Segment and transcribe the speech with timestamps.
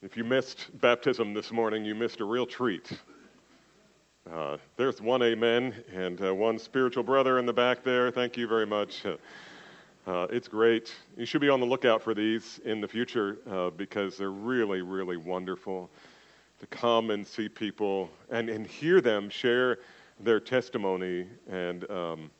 [0.00, 2.88] If you missed baptism this morning, you missed a real treat.
[4.32, 8.12] Uh, there's one amen and uh, one spiritual brother in the back there.
[8.12, 9.04] Thank you very much.
[9.04, 10.94] Uh, it's great.
[11.16, 14.82] You should be on the lookout for these in the future uh, because they're really,
[14.82, 15.90] really wonderful
[16.60, 19.80] to come and see people and, and hear them share
[20.20, 21.26] their testimony.
[21.50, 22.30] And um,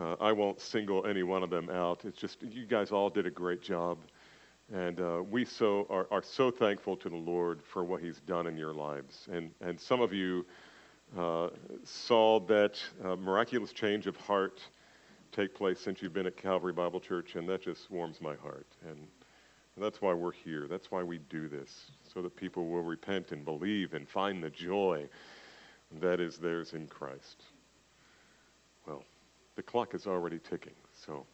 [0.00, 2.06] uh, I won't single any one of them out.
[2.06, 3.98] It's just you guys all did a great job.
[4.72, 8.46] And uh, we so are, are, so thankful to the Lord for what He's done
[8.46, 9.26] in your lives.
[9.32, 10.46] And, and some of you
[11.18, 11.48] uh,
[11.82, 14.60] saw that uh, miraculous change of heart
[15.32, 18.66] take place since you've been at Calvary Bible Church, and that just warms my heart.
[18.88, 19.08] And
[19.76, 20.68] that's why we're here.
[20.68, 24.50] That's why we do this, so that people will repent and believe and find the
[24.50, 25.08] joy
[26.00, 27.42] that is theirs in Christ.
[28.86, 29.02] Well,
[29.56, 31.26] the clock is already ticking, so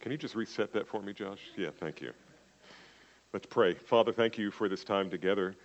[0.00, 1.38] can you just reset that for me, Josh?
[1.56, 2.12] Yeah, thank you.
[3.32, 3.72] Let's pray.
[3.72, 5.56] Father, thank you for this time together.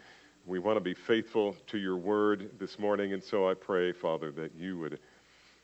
[0.46, 4.32] We want to be faithful to your word this morning, and so I pray, Father,
[4.32, 5.00] that you would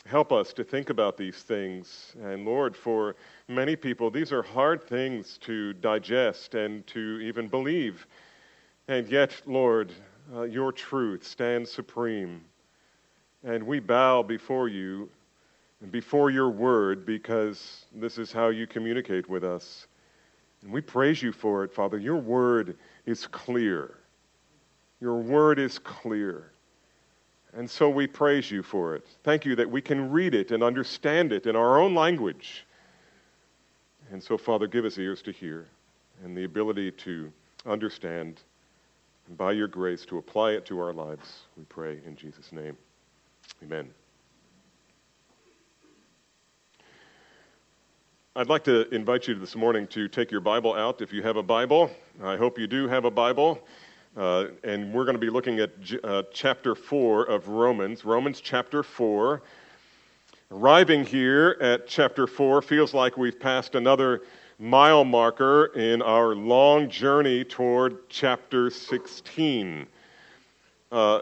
[0.06, 2.14] help us to think about these things.
[2.22, 3.16] And Lord, for
[3.48, 8.06] many people, these are hard things to digest and to even believe.
[8.90, 9.94] And yet, Lord,
[10.36, 12.42] uh, your truth stands supreme.
[13.46, 15.10] And we bow before you
[15.82, 19.88] and before your word because this is how you communicate with us.
[20.64, 21.98] And we praise you for it, Father.
[21.98, 23.98] Your word is clear.
[25.02, 26.52] Your word is clear.
[27.56, 29.06] And so we praise you for it.
[29.24, 32.66] Thank you that we can read it and understand it in our own language.
[34.12, 35.68] And so, Father, give us ears to hear
[36.24, 37.32] and the ability to
[37.66, 38.42] understand,
[39.28, 41.42] and by your grace to apply it to our lives.
[41.58, 42.78] We pray in Jesus' name.
[43.64, 43.90] Amen.
[48.36, 51.38] I'd like to invite you this morning to take your Bible out if you have
[51.38, 51.92] a Bible.
[52.24, 53.62] I hope you do have a Bible.
[54.18, 55.70] Uh, and we're going to be looking at
[56.04, 58.04] uh, chapter 4 of Romans.
[58.04, 59.44] Romans chapter 4.
[60.50, 64.24] Arriving here at chapter 4 feels like we've passed another
[64.58, 69.86] mile marker in our long journey toward chapter 16.
[70.92, 71.22] Uh,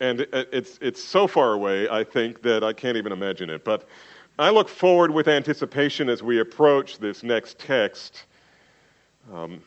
[0.00, 3.62] and it's, it's so far away, I think, that I can't even imagine it.
[3.62, 3.86] But
[4.38, 8.24] I look forward with anticipation as we approach this next text.
[9.32, 9.62] Um,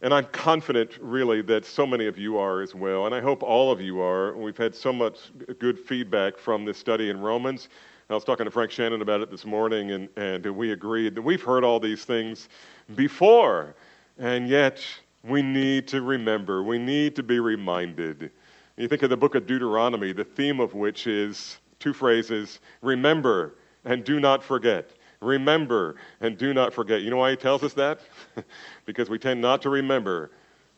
[0.00, 3.06] and I'm confident, really, that so many of you are as well.
[3.06, 4.36] And I hope all of you are.
[4.36, 5.30] We've had so much
[5.60, 7.68] good feedback from this study in Romans.
[8.10, 11.22] I was talking to Frank Shannon about it this morning, and, and we agreed that
[11.22, 12.48] we've heard all these things
[12.96, 13.76] before.
[14.18, 14.84] And yet,
[15.22, 18.32] we need to remember, we need to be reminded.
[18.76, 23.56] You think of the book of Deuteronomy, the theme of which is two phrases remember
[23.84, 24.92] and do not forget.
[25.20, 27.02] Remember and do not forget.
[27.02, 28.00] You know why he tells us that?
[28.86, 30.30] because we tend not to remember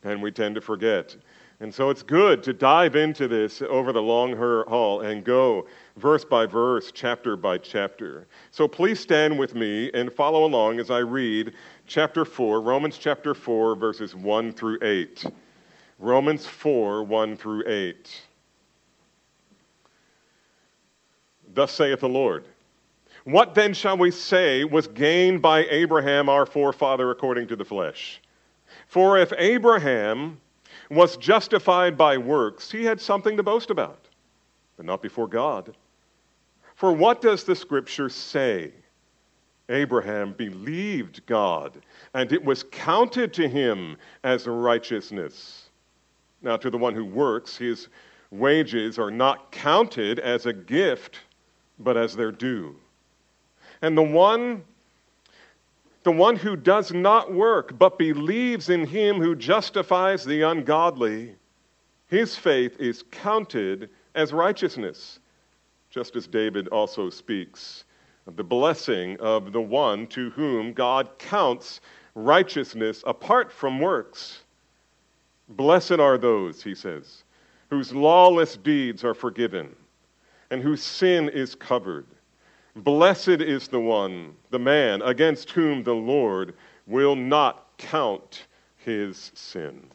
[0.03, 1.15] and we tend to forget.
[1.61, 5.67] And so it's good to dive into this over the long haul and go
[5.97, 8.27] verse by verse, chapter by chapter.
[8.51, 11.53] So please stand with me and follow along as I read
[11.87, 15.27] chapter 4, Romans chapter 4, verses 1 through 8.
[15.99, 18.23] Romans 4, 1 through 8.
[21.55, 22.47] Thus saith the Lord.
[23.25, 28.21] What then shall we say was gained by Abraham our forefather according to the flesh?
[28.87, 30.41] For if Abraham
[30.91, 34.09] was justified by works, he had something to boast about,
[34.77, 35.75] but not before God.
[36.75, 38.73] For what does the scripture say?
[39.71, 41.81] Abraham believed God,
[42.13, 45.71] and it was counted to him as righteousness.
[46.43, 47.89] Now, to the one who works, his
[48.31, 51.21] wages are not counted as a gift
[51.79, 52.77] but as their due.
[53.83, 54.65] And the one
[56.05, 61.35] the one who does not work but believes in him who justifies the ungodly,
[62.09, 65.19] his faith is counted as righteousness,
[65.89, 67.85] just as David also speaks
[68.27, 71.81] of the blessing of the one to whom God counts
[72.15, 74.43] righteousness apart from works.
[75.49, 77.25] Blessed are those, he says,
[77.71, 79.75] whose lawless deeds are forgiven
[80.51, 82.07] and whose sin is covered.
[82.77, 86.55] Blessed is the one, the man, against whom the Lord
[86.87, 88.47] will not count
[88.79, 89.87] his sin.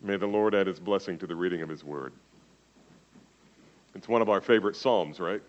[0.00, 2.12] May the Lord add his blessing to the reading of his word.
[3.94, 5.42] It's one of our favorite Psalms, right?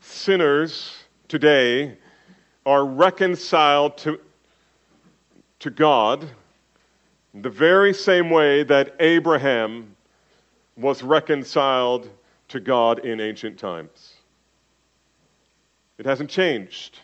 [0.00, 0.94] Sinners
[1.28, 1.96] today
[2.66, 4.20] are reconciled to,
[5.60, 6.28] to God
[7.34, 9.93] the very same way that Abraham
[10.76, 12.10] was reconciled
[12.48, 14.14] to God in ancient times.
[15.98, 17.00] It hasn't changed.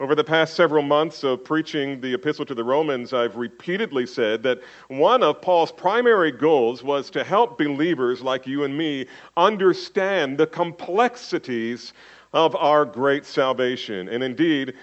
[0.00, 4.44] Over the past several months of preaching the epistle to the Romans, I've repeatedly said
[4.44, 9.06] that one of Paul's primary goals was to help believers like you and me
[9.36, 11.94] understand the complexities
[12.32, 14.08] of our great salvation.
[14.08, 14.74] And indeed,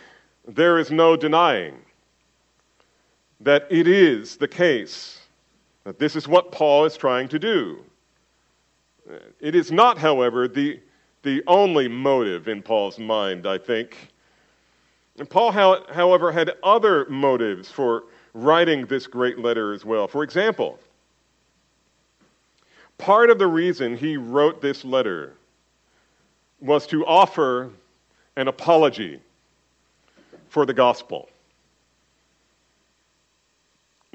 [0.47, 1.77] there is no denying
[3.39, 5.21] that it is the case
[5.85, 7.79] that this is what Paul is trying to do.
[9.39, 10.79] It is not, however, the,
[11.21, 14.09] the only motive in Paul's mind, I think.
[15.17, 20.07] And Paul, however, had other motives for writing this great letter as well.
[20.07, 20.79] For example,
[22.97, 25.33] part of the reason he wrote this letter
[26.59, 27.69] was to offer
[28.35, 29.19] an apology
[30.49, 31.29] for the gospel.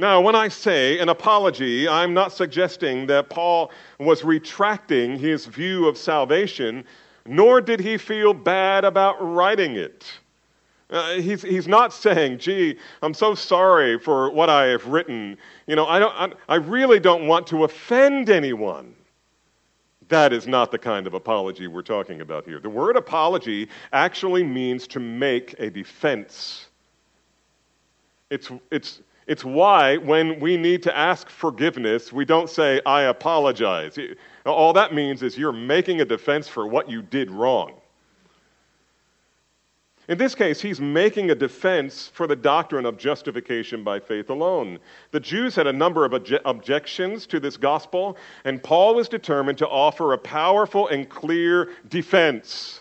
[0.01, 5.87] Now, when I say an apology, I'm not suggesting that Paul was retracting his view
[5.87, 6.85] of salvation,
[7.27, 10.11] nor did he feel bad about writing it.
[10.89, 15.37] Uh, he's, he's not saying, gee, I'm so sorry for what I have written.
[15.67, 18.95] You know, I, don't, I, I really don't want to offend anyone.
[20.09, 22.59] That is not the kind of apology we're talking about here.
[22.59, 26.69] The word apology actually means to make a defense.
[28.31, 33.99] It's, it's, it's why when we need to ask forgiveness, we don't say, I apologize.
[34.45, 37.75] All that means is you're making a defense for what you did wrong.
[40.09, 44.81] In this case, he's making a defense for the doctrine of justification by faith alone.
[45.13, 49.59] The Jews had a number of obje- objections to this gospel, and Paul was determined
[49.59, 52.81] to offer a powerful and clear defense,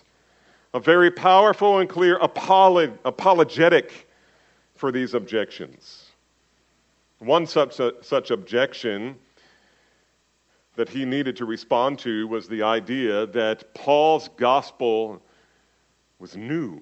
[0.73, 4.09] a very powerful and clear apolo- apologetic
[4.73, 6.08] for these objections.
[7.19, 9.15] One such, such objection
[10.75, 15.21] that he needed to respond to was the idea that Paul's gospel
[16.19, 16.81] was new.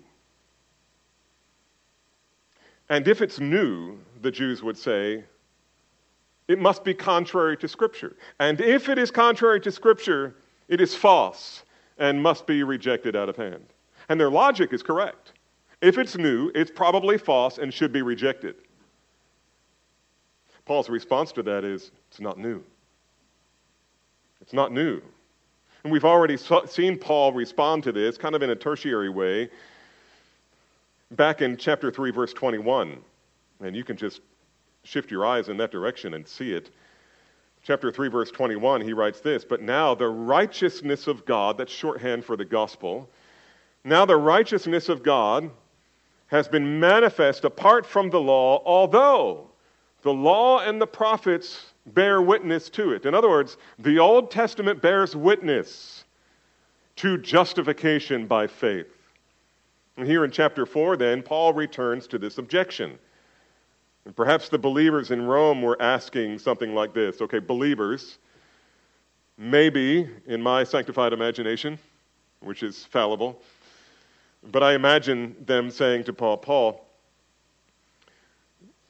[2.90, 5.24] And if it's new, the Jews would say,
[6.48, 8.16] it must be contrary to Scripture.
[8.40, 10.36] And if it is contrary to Scripture,
[10.68, 11.64] it is false
[11.98, 13.66] and must be rejected out of hand.
[14.10, 15.34] And their logic is correct.
[15.82, 18.56] If it's new, it's probably false and should be rejected.
[20.68, 22.62] Paul's response to that is it's not new.
[24.42, 25.02] It's not new.
[25.84, 29.50] And we've already seen Paul respond to this kind of in a tertiary way
[31.12, 32.98] back in chapter 3, verse 21,
[33.62, 34.20] and you can just
[34.84, 36.70] shift your eyes in that direction and see it.
[37.64, 42.26] Chapter 3, verse 21, he writes this But now the righteousness of God, that's shorthand
[42.26, 43.10] for the gospel,
[43.86, 45.50] now the righteousness of God
[46.28, 49.47] has been manifest apart from the law, although
[50.02, 53.06] the law and the prophets bear witness to it.
[53.06, 56.06] In other words, the Old Testament bears witness
[56.98, 58.88] to justification by faith.
[59.98, 62.98] And here in chapter 4, then, Paul returns to this objection.
[64.06, 68.20] And perhaps the believers in Rome were asking something like this okay, believers,
[69.38, 71.78] maybe in my sanctified imagination,
[72.40, 73.42] which is fallible,
[74.52, 76.87] but I imagine them saying to Paul, Paul,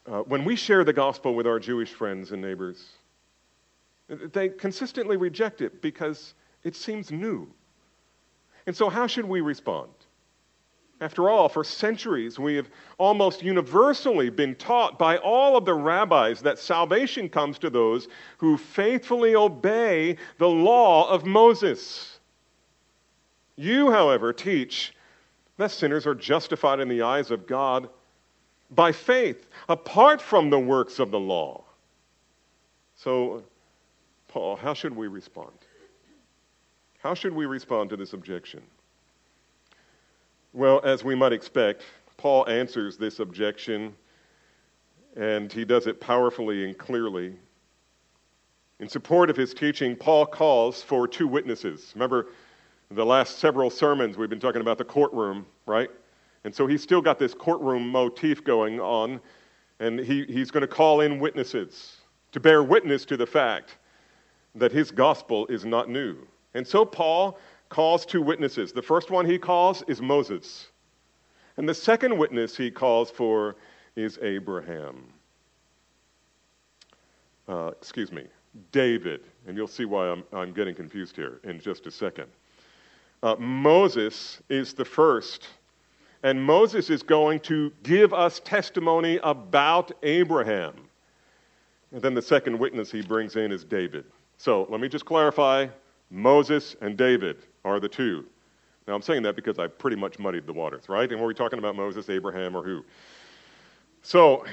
[0.08, 2.86] uh, when we share the gospel with our Jewish friends and neighbors,
[4.08, 6.34] they consistently reject it because
[6.64, 7.48] it seems new.
[8.66, 9.90] And so, how should we respond?
[11.00, 16.42] After all, for centuries, we have almost universally been taught by all of the rabbis
[16.42, 22.20] that salvation comes to those who faithfully obey the law of Moses.
[23.58, 24.96] You, however, teach
[25.58, 27.90] that sinners are justified in the eyes of God
[28.72, 31.64] by faith, apart from the works of the law.
[32.96, 33.44] So,
[34.28, 35.52] Paul, how should we respond?
[37.00, 38.62] How should we respond to this objection?
[40.54, 41.84] Well, as we might expect,
[42.18, 43.96] Paul answers this objection,
[45.16, 47.36] and he does it powerfully and clearly.
[48.80, 51.92] In support of his teaching, Paul calls for two witnesses.
[51.96, 52.28] Remember,
[52.90, 55.90] the last several sermons we've been talking about the courtroom, right?
[56.48, 59.20] And so he's still got this courtroom motif going on,
[59.82, 61.98] and he, he's going to call in witnesses
[62.32, 63.76] to bear witness to the fact
[64.56, 66.16] that his gospel is not new.
[66.54, 67.38] And so Paul
[67.68, 68.72] calls two witnesses.
[68.72, 70.68] The first one he calls is Moses.
[71.58, 73.58] And the second witness he calls for
[73.98, 75.04] is Abraham.
[77.50, 78.24] Uh, excuse me,
[78.72, 79.20] David.
[79.48, 82.28] And you'll see why I'm, I'm getting confused here in just a second.
[83.22, 85.50] Uh, Moses is the first,
[86.28, 90.74] and Moses is going to give us testimony about Abraham.
[91.94, 94.04] And then the second witness he brings in is David.
[94.36, 95.68] So let me just clarify
[96.10, 98.26] Moses and David are the two.
[98.90, 101.10] Now, I'm saying that because I pretty much muddied the waters, right?
[101.10, 102.84] And were we talking about Moses, Abraham, or who?
[104.02, 104.44] So,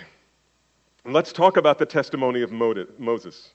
[1.05, 3.53] let's talk about the testimony of Moses.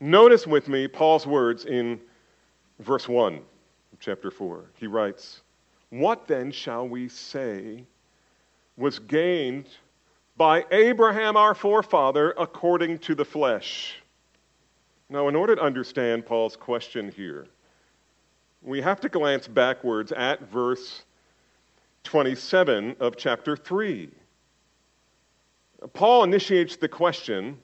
[0.00, 2.00] Notice with me Paul's words in
[2.78, 3.42] verse 1
[4.00, 4.70] chapter 4.
[4.78, 5.42] He writes,
[5.90, 7.84] What then shall we say
[8.76, 9.68] was gained
[10.36, 13.96] by Abraham our forefather according to the flesh?
[15.08, 17.46] Now, in order to understand Paul's question here,
[18.62, 21.04] we have to glance backwards at verse
[22.02, 24.10] 27 of chapter 3.
[25.92, 27.58] Paul initiates the question,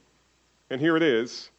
[0.70, 1.50] and here it is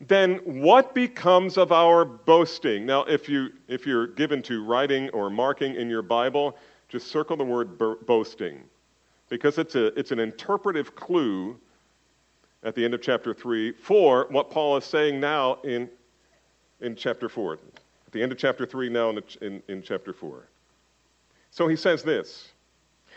[0.00, 2.86] then what becomes of our boasting?
[2.86, 6.56] Now, if, you, if you're given to writing or marking in your Bible,
[6.88, 8.62] just circle the word boasting
[9.28, 11.58] because it's, a, it's an interpretive clue
[12.62, 15.88] at the end of chapter 3 for what Paul is saying now in,
[16.80, 17.58] in chapter 4.
[18.06, 20.48] At the end of chapter 3, now in, in, in chapter 4.
[21.50, 22.48] So he says this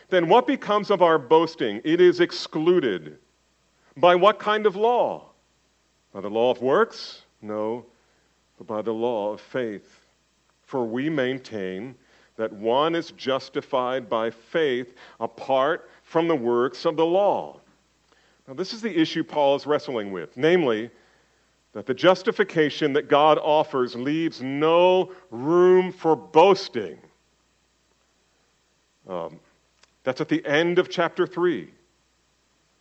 [0.09, 1.81] Then what becomes of our boasting?
[1.83, 3.17] It is excluded.
[3.97, 5.30] By what kind of law?
[6.13, 7.21] By the law of works?
[7.41, 7.85] No,
[8.57, 10.05] but by the law of faith.
[10.63, 11.95] For we maintain
[12.37, 17.59] that one is justified by faith apart from the works of the law.
[18.47, 20.89] Now, this is the issue Paul is wrestling with namely,
[21.73, 26.97] that the justification that God offers leaves no room for boasting.
[29.07, 29.39] Um,
[30.03, 31.69] that's at the end of chapter 3.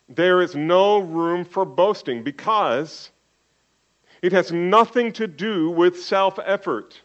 [0.09, 3.11] There is no room for boasting because
[4.21, 7.01] it has nothing to do with self effort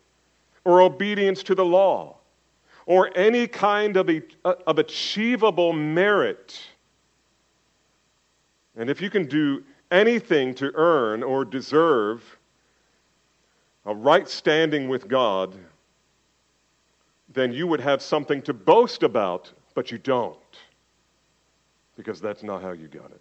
[0.64, 2.16] or obedience to the law
[2.86, 4.08] or any kind of,
[4.44, 6.60] uh, of achievable merit.
[8.76, 12.38] And if you can do anything to earn or deserve
[13.86, 15.54] a right standing with God,
[17.32, 20.36] then you would have something to boast about, but you don't,
[21.96, 23.20] because that's not how you got it.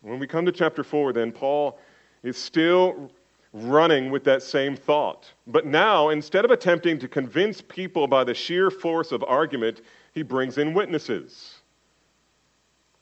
[0.00, 1.78] When we come to chapter 4, then, Paul
[2.22, 3.10] is still
[3.52, 5.30] running with that same thought.
[5.46, 10.22] But now, instead of attempting to convince people by the sheer force of argument, he
[10.22, 11.56] brings in witnesses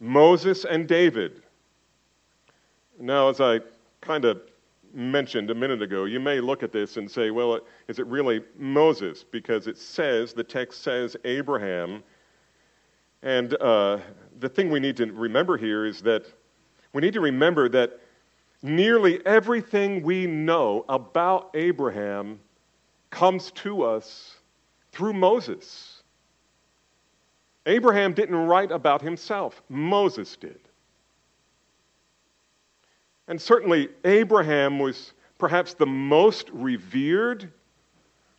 [0.01, 1.43] Moses and David.
[2.99, 3.61] Now, as I
[4.01, 4.41] kind of
[4.93, 8.43] mentioned a minute ago, you may look at this and say, well, is it really
[8.59, 9.25] Moses?
[9.25, 12.03] Because it says, the text says Abraham.
[13.23, 13.99] And uh,
[14.41, 16.25] the thing we need to remember here is that
[16.93, 18.01] we need to remember that
[18.63, 22.41] Nearly everything we know about Abraham
[23.11, 24.37] comes to us
[24.93, 26.03] through Moses.
[27.67, 30.61] Abraham didn't write about himself, Moses did.
[33.29, 37.51] And certainly, Abraham was perhaps the most revered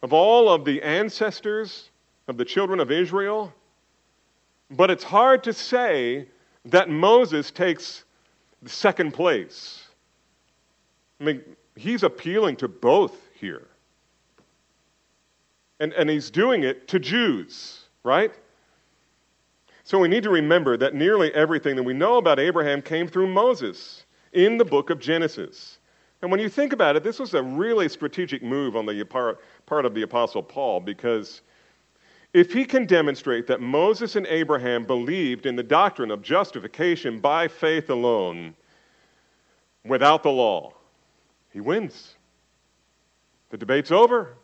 [0.04, 1.90] of all of the ancestors
[2.28, 3.54] of the children of Israel.
[4.70, 6.28] But it's hard to say
[6.66, 8.04] that Moses takes
[8.66, 9.88] second place.
[11.22, 11.44] I mean,
[11.76, 13.68] he's appealing to both here.
[15.80, 18.34] And, and he's doing it to Jews, right?
[19.84, 23.28] So we need to remember that nearly everything that we know about Abraham came through
[23.28, 25.78] Moses in the book of Genesis.
[26.22, 29.42] And when you think about it, this was a really strategic move on the part,
[29.66, 31.42] part of the Apostle Paul because
[32.34, 37.48] if he can demonstrate that Moses and Abraham believed in the doctrine of justification by
[37.48, 38.56] faith alone
[39.84, 40.74] without the law,
[41.52, 42.16] he wins.
[43.50, 44.36] The debate's over.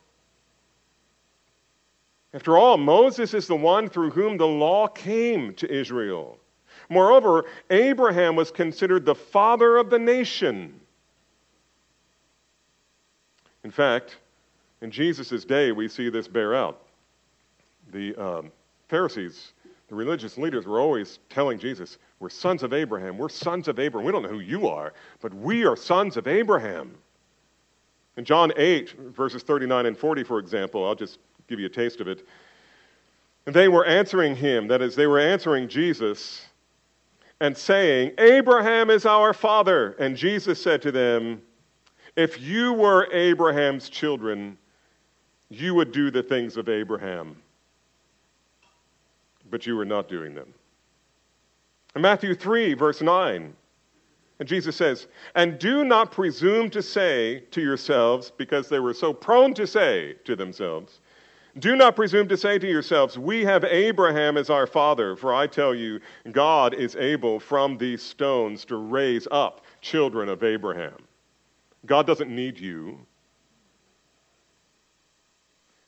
[2.34, 6.38] After all, Moses is the one through whom the law came to Israel.
[6.90, 10.80] Moreover, Abraham was considered the father of the nation.
[13.64, 14.18] In fact,
[14.82, 16.82] in Jesus' day, we see this bear out.
[17.92, 18.52] The um,
[18.90, 19.54] Pharisees,
[19.88, 23.18] the religious leaders, were always telling Jesus, we're sons of Abraham.
[23.18, 24.06] We're sons of Abraham.
[24.06, 26.96] We don't know who you are, but we are sons of Abraham.
[28.18, 32.02] In John 8, verses 39 and 40, for example, I'll just give you a taste
[32.02, 32.28] of it.
[33.46, 36.48] And they were answering him, that is, they were answering Jesus
[37.40, 39.92] and saying, Abraham is our father.
[40.00, 41.42] And Jesus said to them,
[42.16, 44.58] If you were Abraham's children,
[45.50, 47.38] you would do the things of Abraham.
[49.52, 50.52] But you are not doing them.
[51.98, 53.56] In Matthew 3, verse 9,
[54.38, 59.12] and Jesus says, And do not presume to say to yourselves, because they were so
[59.12, 61.02] prone to say to themselves,
[61.58, 65.48] do not presume to say to yourselves, We have Abraham as our father, for I
[65.48, 66.00] tell you,
[66.32, 70.98] God is able from these stones to raise up children of Abraham.
[71.88, 73.00] God doesn't need you.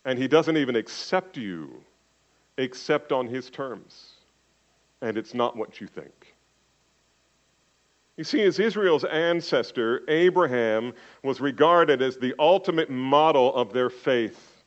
[0.05, 1.83] and he doesn't even accept you
[2.57, 4.08] except on his terms.
[5.01, 6.35] And it's not what you think.
[8.17, 14.61] You see, as Israel's ancestor, Abraham was regarded as the ultimate model of their faith.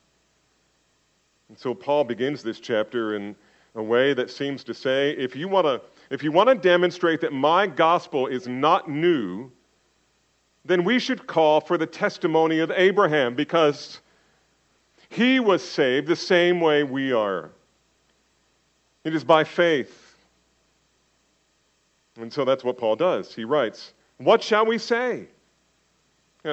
[1.49, 3.35] And so Paul begins this chapter in
[3.75, 7.21] a way that seems to say if you want to if you want to demonstrate
[7.21, 9.51] that my gospel is not new,
[10.65, 13.99] then we should call for the testimony of Abraham because
[15.09, 17.51] he was saved the same way we are.
[19.03, 20.02] It is by faith.
[22.19, 23.33] And so that's what Paul does.
[23.33, 25.27] He writes, What shall we say?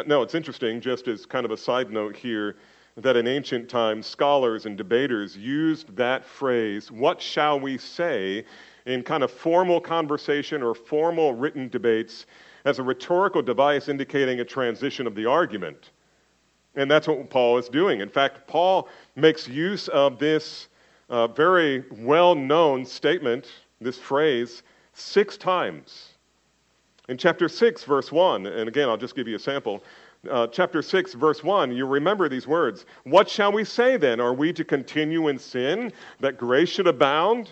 [0.07, 2.57] No, it's interesting, just as kind of a side note here,
[2.97, 8.45] that in ancient times, scholars and debaters used that phrase, What shall we say,
[8.87, 12.27] in kind of formal conversation or formal written debates
[12.65, 15.91] as a rhetorical device indicating a transition of the argument.
[16.77, 18.01] And that's what Paul is doing.
[18.01, 20.69] In fact, Paul makes use of this
[21.09, 23.49] uh, very well known statement,
[23.81, 24.63] this phrase,
[25.01, 26.11] six times.
[27.09, 29.83] In chapter 6, verse 1, and again, I'll just give you a sample.
[30.31, 32.85] Uh, chapter 6, verse 1, you remember these words.
[33.05, 34.21] What shall we say then?
[34.21, 37.51] Are we to continue in sin that grace should abound?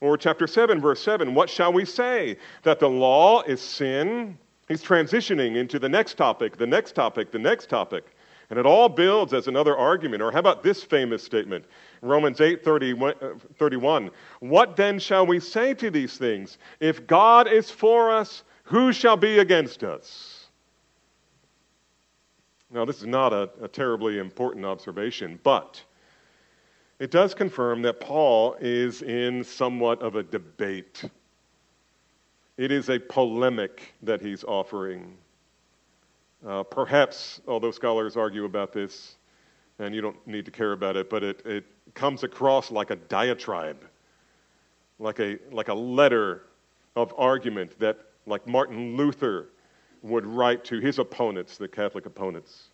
[0.00, 2.38] Or chapter 7, verse 7, what shall we say?
[2.62, 4.36] That the law is sin?
[4.66, 8.04] He's transitioning into the next topic, the next topic, the next topic.
[8.50, 10.22] And it all builds as another argument.
[10.22, 11.64] Or how about this famous statement?
[12.02, 14.10] Romans 8 uh, 31.
[14.40, 16.58] What then shall we say to these things?
[16.80, 20.46] If God is for us, who shall be against us?
[22.72, 25.82] Now, this is not a, a terribly important observation, but
[26.98, 31.04] it does confirm that Paul is in somewhat of a debate.
[32.56, 35.16] It is a polemic that he's offering.
[36.46, 39.16] Uh, perhaps, although scholars argue about this,
[39.78, 42.96] and you don't need to care about it, but it, it comes across like a
[42.96, 43.84] diatribe,
[44.98, 46.44] like a, like a letter
[46.96, 49.48] of argument that, like Martin Luther
[50.02, 52.68] would write to his opponents, the Catholic opponents.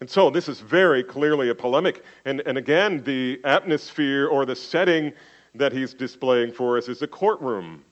[0.00, 2.04] And so this is very clearly a polemic.
[2.24, 5.12] And, and again, the atmosphere or the setting
[5.54, 7.84] that he's displaying for us is a courtroom.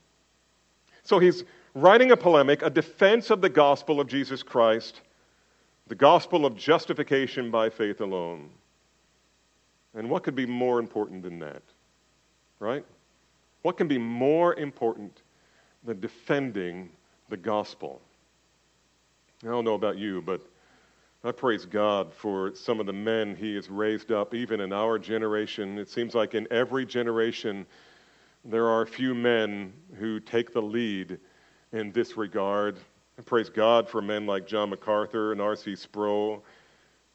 [1.03, 5.01] So he's writing a polemic, a defense of the gospel of Jesus Christ,
[5.87, 8.51] the gospel of justification by faith alone.
[9.95, 11.63] And what could be more important than that?
[12.61, 12.85] Right?
[13.63, 15.23] What can be more important
[15.85, 16.91] than defending
[17.29, 18.01] the gospel?
[19.43, 20.41] I don't know about you, but
[21.25, 24.99] I praise God for some of the men He has raised up, even in our
[24.99, 25.79] generation.
[25.79, 27.67] It seems like in every generation,
[28.45, 31.19] there are a few men who take the lead
[31.73, 32.79] in this regard.
[33.19, 35.77] I praise God for men like John MacArthur and R.C.
[35.77, 36.45] Sproul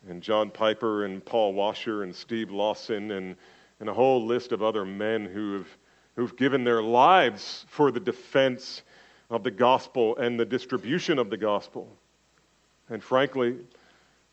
[0.09, 3.35] and John Piper and Paul Washer and Steve Lawson and,
[3.79, 5.67] and a whole list of other men who have,
[6.15, 8.83] who've given their lives for the defense
[9.29, 11.87] of the gospel and the distribution of the gospel.
[12.89, 13.55] And frankly,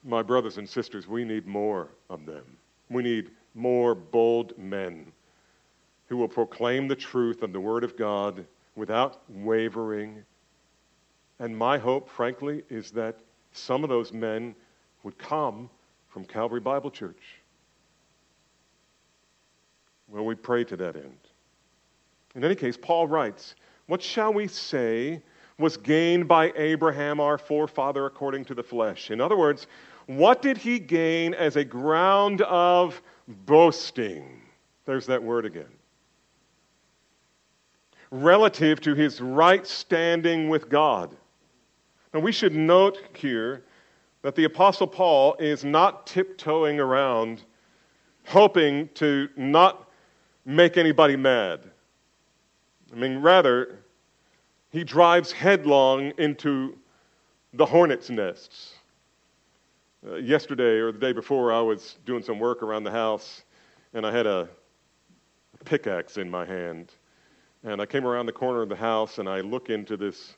[0.04, 2.44] my brothers and sisters, we need more of them.
[2.88, 5.12] We need more bold men
[6.08, 8.44] who will proclaim the truth of the Word of God
[8.76, 10.24] without wavering.
[11.38, 13.18] And my hope, frankly, is that
[13.52, 14.54] some of those men
[15.02, 15.70] would come
[16.08, 17.40] from Calvary Bible Church.
[20.08, 21.18] Well, we pray to that end.
[22.34, 23.54] In any case, Paul writes,
[23.86, 25.22] What shall we say
[25.58, 29.10] was gained by Abraham, our forefather, according to the flesh?
[29.10, 29.66] In other words,
[30.06, 33.00] what did he gain as a ground of
[33.46, 34.42] boasting?
[34.84, 35.70] There's that word again.
[38.10, 41.16] Relative to his right standing with God.
[42.12, 43.64] Now, we should note here
[44.22, 47.42] that the Apostle Paul is not tiptoeing around
[48.26, 49.88] hoping to not
[50.44, 51.60] make anybody mad.
[52.92, 53.78] I mean, rather,
[54.70, 56.76] he drives headlong into
[57.54, 58.74] the hornet's nests.
[60.06, 63.42] Uh, yesterday or the day before, I was doing some work around the house,
[63.92, 64.48] and I had a
[65.64, 66.92] pickaxe in my hand.
[67.62, 70.36] And I came around the corner of the house, and I look into this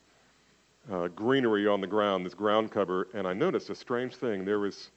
[0.91, 4.43] uh, greenery on the ground, this ground cover, and I noticed a strange thing.
[4.43, 4.91] There was,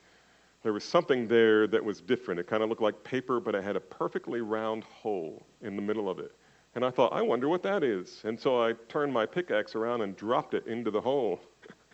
[0.65, 2.41] there was something there that was different.
[2.41, 5.83] It kind of looked like paper, but it had a perfectly round hole in the
[5.83, 6.33] middle of it.
[6.75, 8.21] And I thought, I wonder what that is.
[8.25, 11.41] And so I turned my pickaxe around and dropped it into the hole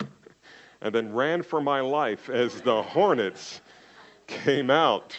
[0.80, 3.60] and then ran for my life as the hornets
[4.26, 5.16] came out.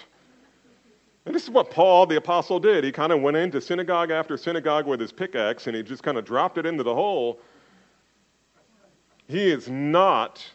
[1.25, 2.83] And this is what Paul the apostle did.
[2.83, 6.17] He kind of went into synagogue after synagogue with his pickaxe and he just kind
[6.17, 7.39] of dropped it into the hole.
[9.27, 10.45] He is not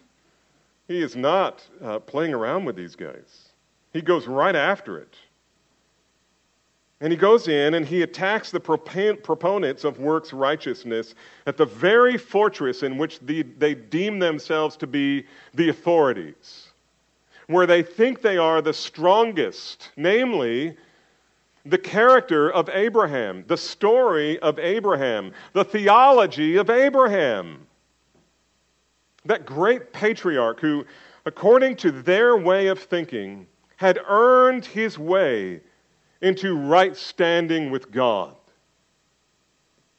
[0.88, 3.50] he is not uh, playing around with these guys.
[3.92, 5.14] He goes right after it.
[7.00, 11.14] And he goes in and he attacks the proponents of works righteousness
[11.46, 16.67] at the very fortress in which the, they deem themselves to be the authorities,
[17.48, 20.76] where they think they are the strongest, namely,
[21.64, 27.66] the character of Abraham, the story of Abraham, the theology of Abraham.
[29.24, 30.84] That great patriarch who,
[31.24, 35.60] according to their way of thinking, had earned his way
[36.20, 38.34] into right standing with God.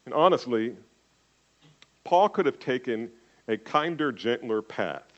[0.05, 0.75] And honestly,
[2.03, 3.09] Paul could have taken
[3.47, 5.08] a kinder, gentler path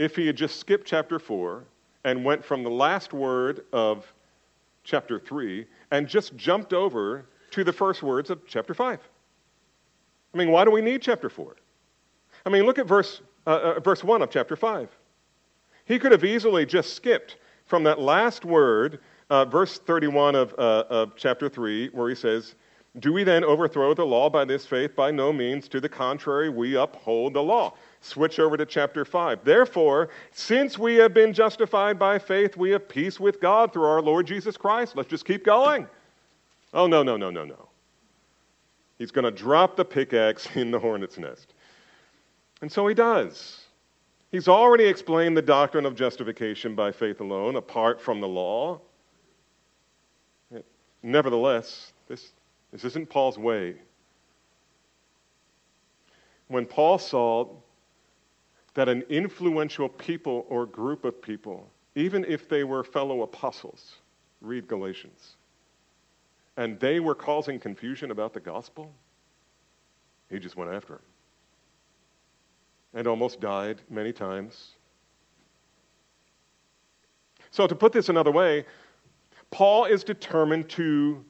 [0.00, 1.62] if he had just skipped chapter 4
[2.04, 4.10] and went from the last word of
[4.82, 8.98] chapter 3 and just jumped over to the first words of chapter 5.
[10.32, 11.54] I mean, why do we need chapter 4?
[12.46, 14.88] I mean, look at verse, uh, uh, verse 1 of chapter 5.
[15.84, 17.36] He could have easily just skipped
[17.66, 22.54] from that last word uh, verse 31 of, uh, of chapter 3, where he says,
[23.00, 24.96] Do we then overthrow the law by this faith?
[24.96, 25.68] By no means.
[25.68, 27.74] To the contrary, we uphold the law.
[28.00, 29.44] Switch over to chapter 5.
[29.44, 34.00] Therefore, since we have been justified by faith, we have peace with God through our
[34.00, 34.96] Lord Jesus Christ.
[34.96, 35.86] Let's just keep going.
[36.72, 37.68] Oh, no, no, no, no, no.
[38.98, 41.52] He's going to drop the pickaxe in the hornet's nest.
[42.62, 43.60] And so he does.
[44.30, 48.80] He's already explained the doctrine of justification by faith alone, apart from the law.
[51.02, 52.32] Nevertheless, this,
[52.72, 53.74] this isn't Paul's way.
[56.48, 57.48] When Paul saw
[58.74, 63.96] that an influential people or group of people, even if they were fellow apostles,
[64.40, 65.36] read Galatians,
[66.56, 68.92] and they were causing confusion about the gospel,
[70.28, 71.02] he just went after them
[72.94, 74.72] and almost died many times.
[77.50, 78.64] So, to put this another way,
[79.50, 81.24] Paul is determined to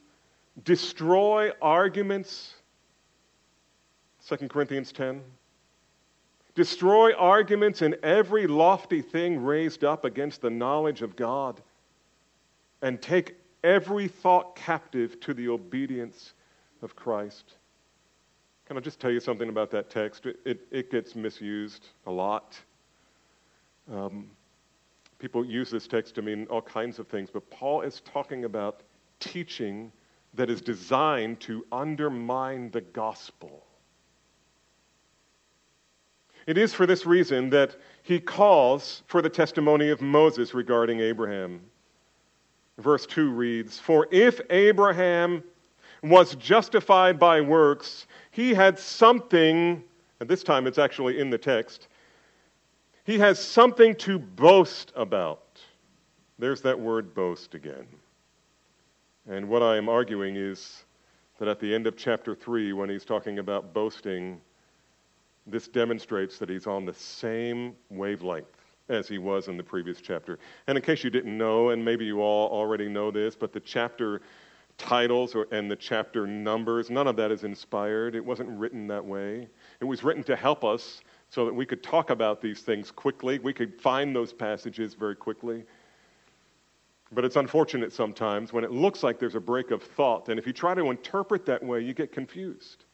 [0.64, 2.54] destroy arguments,
[4.26, 5.22] 2 Corinthians 10.
[6.54, 11.60] Destroy arguments and every lofty thing raised up against the knowledge of God,
[12.82, 16.32] and take every thought captive to the obedience
[16.82, 17.56] of Christ.
[18.66, 20.26] Can I just tell you something about that text?
[20.26, 22.58] It, it, it gets misused a lot.
[23.92, 24.30] Um,
[25.18, 28.82] people use this text to mean all kinds of things, but Paul is talking about
[29.18, 29.92] teaching
[30.34, 33.66] that is designed to undermine the gospel.
[36.46, 41.60] It is for this reason that he calls for the testimony of Moses regarding Abraham.
[42.78, 45.44] Verse 2 reads For if Abraham
[46.02, 49.82] was justified by works, he had something,
[50.20, 51.88] and this time it's actually in the text,
[53.04, 55.60] he has something to boast about.
[56.38, 57.86] There's that word boast again.
[59.28, 60.84] And what I am arguing is
[61.38, 64.40] that at the end of chapter 3, when he's talking about boasting,
[65.50, 68.46] this demonstrates that he's on the same wavelength
[68.88, 70.38] as he was in the previous chapter.
[70.66, 73.60] And in case you didn't know, and maybe you all already know this, but the
[73.60, 74.20] chapter
[74.78, 78.14] titles or, and the chapter numbers, none of that is inspired.
[78.14, 79.48] It wasn't written that way.
[79.80, 83.38] It was written to help us so that we could talk about these things quickly.
[83.38, 85.64] We could find those passages very quickly.
[87.12, 90.46] But it's unfortunate sometimes when it looks like there's a break of thought, and if
[90.46, 92.84] you try to interpret that way, you get confused.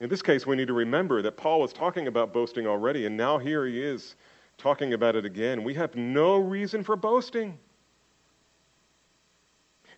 [0.00, 3.16] In this case, we need to remember that Paul was talking about boasting already, and
[3.16, 4.16] now here he is
[4.56, 5.62] talking about it again.
[5.62, 7.58] We have no reason for boasting.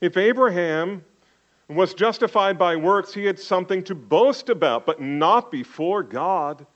[0.01, 1.05] If Abraham
[1.69, 6.67] was justified by works, he had something to boast about, but not before God.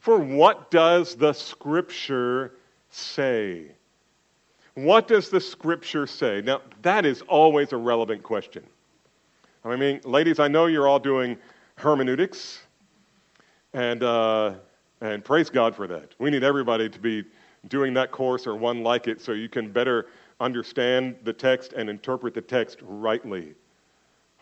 [0.00, 2.54] For what does the Scripture
[2.90, 3.66] say?
[4.74, 6.40] What does the Scripture say?
[6.42, 8.64] Now, that is always a relevant question.
[9.64, 11.38] I mean, ladies, I know you're all doing
[11.76, 12.60] hermeneutics,
[13.72, 14.54] and, uh,
[15.00, 16.14] and praise God for that.
[16.18, 17.24] We need everybody to be
[17.68, 20.06] doing that course or one like it so you can better
[20.40, 23.54] understand the text and interpret the text rightly.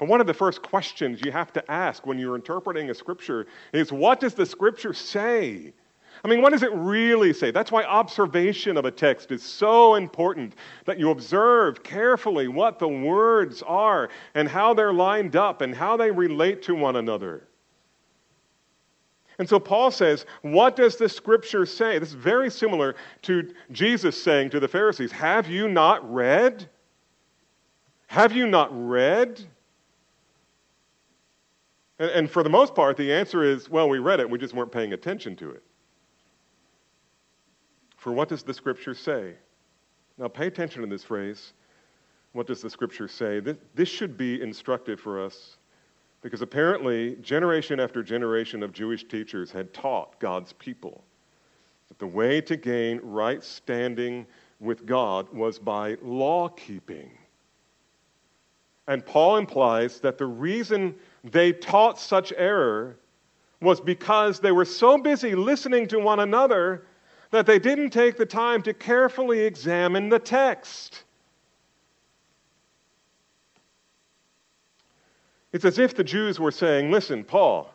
[0.01, 3.47] And one of the first questions you have to ask when you're interpreting a scripture
[3.73, 5.73] is what does the scripture say?
[6.25, 7.51] I mean, what does it really say?
[7.51, 10.55] That's why observation of a text is so important
[10.85, 15.97] that you observe carefully what the words are and how they're lined up and how
[15.97, 17.49] they relate to one another.
[19.39, 21.99] And so Paul says, What does the scripture say?
[21.99, 26.69] This is very similar to Jesus saying to the Pharisees, Have you not read?
[28.07, 29.43] Have you not read?
[31.99, 34.71] And, for the most part, the answer is well, we read it, we just weren't
[34.71, 35.63] paying attention to it.
[38.03, 39.35] For what does the scripture say?
[40.19, 41.53] Now, pay attention to this phrase.
[42.33, 43.39] What does the scripture say?
[43.39, 45.59] This, should be instructive for us
[46.21, 51.05] because apparently, generation after generation of Jewish teachers had taught God's people
[51.87, 54.27] that the way to gain right standing
[54.59, 57.09] with God was by law keeping.
[58.89, 62.97] And Paul implies that the reason they taught such error
[63.61, 66.85] was because they were so busy listening to one another
[67.33, 71.03] that they didn't take the time to carefully examine the text.
[75.53, 77.71] It's as if the Jews were saying, Listen, Paul,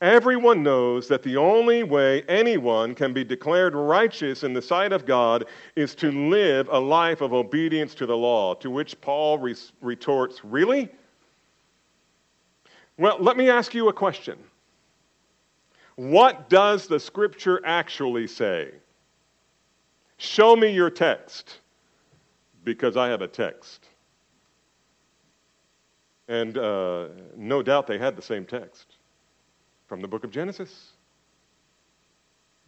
[0.00, 5.04] everyone knows that the only way anyone can be declared righteous in the sight of
[5.04, 5.44] God
[5.76, 8.54] is to live a life of obedience to the law.
[8.56, 10.88] To which Paul re- retorts, Really?
[12.96, 14.38] Well, let me ask you a question.
[15.96, 18.70] What does the scripture actually say?
[20.16, 21.58] Show me your text,
[22.64, 23.88] because I have a text.
[26.28, 28.96] And uh, no doubt they had the same text
[29.86, 30.92] from the book of Genesis.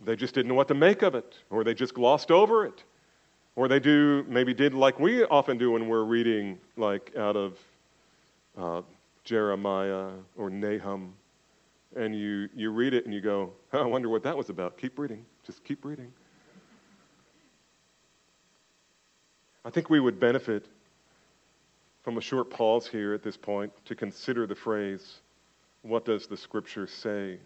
[0.05, 2.85] They just didn't know what to make of it, or they just glossed over it,
[3.55, 7.59] or they do maybe did like we often do when we're reading, like out of
[8.59, 8.83] uh,
[9.25, 11.15] Jeremiah or Nahum,
[11.97, 14.77] and you, you read it and you go, oh, I wonder what that was about.
[14.77, 15.25] Keep reading.
[15.45, 16.13] Just keep reading.
[19.65, 20.67] I think we would benefit
[22.03, 25.21] from a short pause here at this point to consider the phrase,
[25.83, 27.39] What does the scripture say?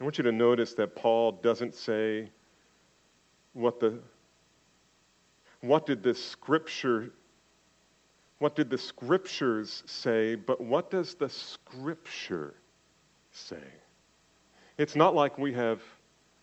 [0.00, 2.30] I want you to notice that Paul doesn't say,
[3.52, 3.98] What the
[5.60, 7.10] what did the scripture
[8.38, 12.54] what did the scriptures say, but what does the scripture
[13.38, 13.62] say?
[14.78, 15.80] It's not like we have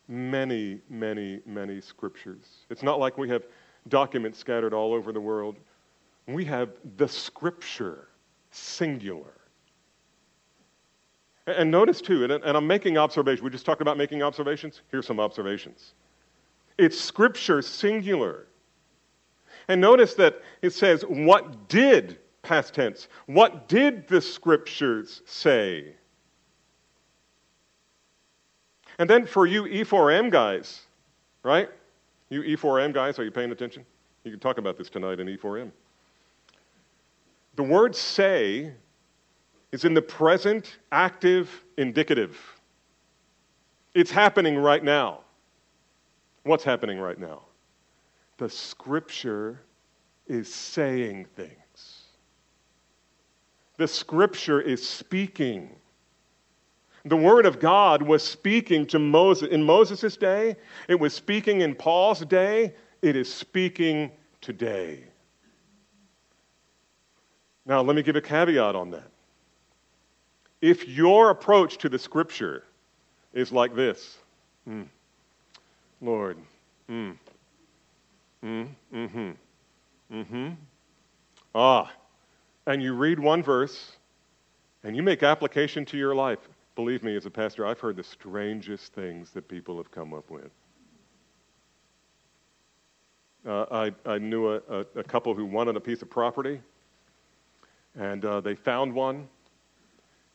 [0.08, 2.66] many, many, many scriptures.
[2.70, 3.44] It's not like we have
[3.90, 5.58] documents scattered all over the world.
[6.28, 8.08] We have the scripture,
[8.52, 9.34] singular.
[11.46, 13.44] And notice too, and I'm making observations.
[13.44, 14.82] We just talked about making observations.
[14.90, 15.94] Here's some observations.
[16.78, 18.48] It's scripture, singular.
[19.68, 25.96] And notice that it says, What did, past tense, what did the scriptures say?
[29.00, 30.82] And then for you E4M guys,
[31.44, 31.70] right?
[32.30, 33.86] You E4M guys, are you paying attention?
[34.24, 35.72] You can talk about this tonight in E4M.
[37.56, 38.74] The word say
[39.72, 42.38] is in the present active indicative.
[43.94, 45.22] It's happening right now.
[46.44, 47.44] What's happening right now?
[48.38, 49.62] The scripture
[50.28, 52.04] is saying things.
[53.78, 55.70] The scripture is speaking.
[57.06, 60.56] The word of God was speaking to Moses in Moses' day,
[60.88, 65.04] it was speaking in Paul's day, it is speaking today.
[67.66, 69.10] Now, let me give a caveat on that.
[70.62, 72.64] If your approach to the scripture
[73.34, 74.18] is like this
[74.68, 74.86] mm,
[76.02, 76.38] Lord,
[76.90, 77.18] mm,
[78.44, 79.32] mm, mm-hmm,
[80.14, 80.50] mm-hmm,
[81.54, 81.92] ah,
[82.66, 83.98] and you read one verse
[84.86, 86.40] and you make application to your life,
[86.76, 90.30] believe me, as a pastor, I've heard the strangest things that people have come up
[90.30, 90.52] with.
[93.46, 93.66] Uh,
[94.06, 96.62] I, I knew a, a, a couple who wanted a piece of property
[97.96, 99.28] and uh, they found one,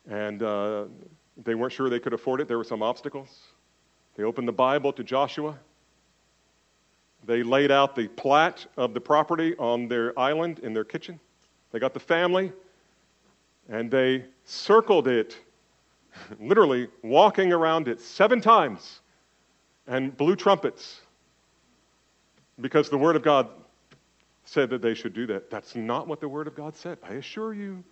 [0.09, 0.85] and uh,
[1.45, 2.49] they weren't sure they could afford it.
[2.49, 3.39] There were some obstacles.
[4.17, 5.59] They opened the Bible to Joshua.
[7.27, 11.19] They laid out the plat of the property on their island in their kitchen.
[11.73, 12.53] They got the family,
[13.69, 15.37] and they circled it,
[16.41, 19.01] literally walking around it seven times,
[19.87, 21.01] and blew trumpets
[22.61, 23.49] because the Word of God
[24.45, 25.51] said that they should do that.
[25.51, 27.83] That's not what the Word of God said, I assure you.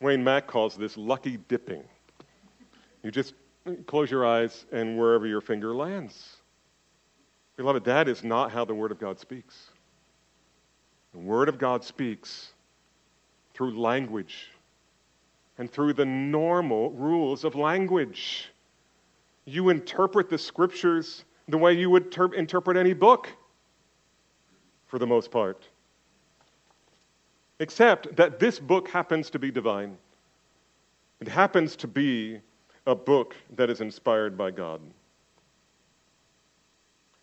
[0.00, 1.84] Wayne Mack calls this lucky dipping.
[3.02, 3.34] You just
[3.86, 6.36] close your eyes and wherever your finger lands.
[7.56, 9.68] Beloved, that is not how the Word of God speaks.
[11.12, 12.52] The Word of God speaks
[13.52, 14.48] through language
[15.60, 18.50] and through the normal rules of language.
[19.44, 23.28] You interpret the Scriptures the way you would ter- interpret any book,
[24.86, 25.68] for the most part.
[27.58, 29.98] Except that this book happens to be divine.
[31.20, 32.40] It happens to be
[32.86, 34.80] a book that is inspired by God.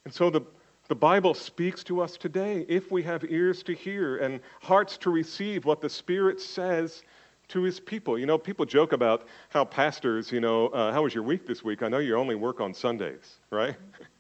[0.06, 0.42] And so the,
[0.90, 5.10] the Bible speaks to us today if we have ears to hear and hearts to
[5.10, 7.02] receive what the Spirit says
[7.50, 8.20] to his people.
[8.20, 11.64] You know, people joke about how pastors, you know, uh, how was your week this
[11.64, 11.82] week?
[11.82, 13.76] I know you only work on Sundays, right?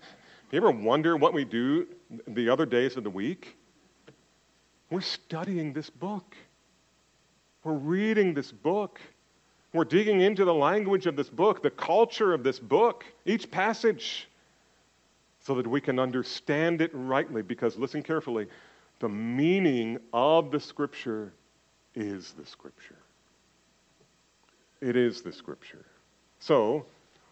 [0.51, 1.87] you ever wonder what we do
[2.27, 3.57] the other days of the week?
[4.89, 6.35] We're studying this book.
[7.63, 9.01] We're reading this book.
[9.73, 14.29] We're digging into the language of this book, the culture of this book, each passage,
[15.41, 17.41] so that we can understand it rightly.
[17.41, 18.47] Because, listen carefully,
[18.99, 21.33] the meaning of the Scripture
[21.93, 22.95] is the Scripture.
[24.81, 25.85] It is the Scripture.
[26.39, 26.85] So,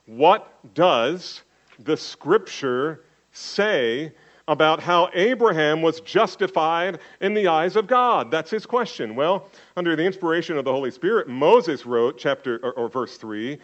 [0.06, 1.42] what does
[1.80, 4.14] the Scripture say
[4.48, 8.30] about how Abraham was justified in the eyes of God?
[8.32, 9.16] That's his question.
[9.16, 13.58] Well, under the inspiration of the Holy Spirit, Moses wrote, chapter or, or verse 3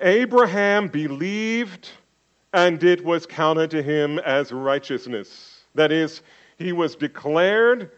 [0.00, 1.88] Abraham believed,
[2.52, 5.60] and it was counted to him as righteousness.
[5.74, 6.22] That is,
[6.58, 7.90] he was declared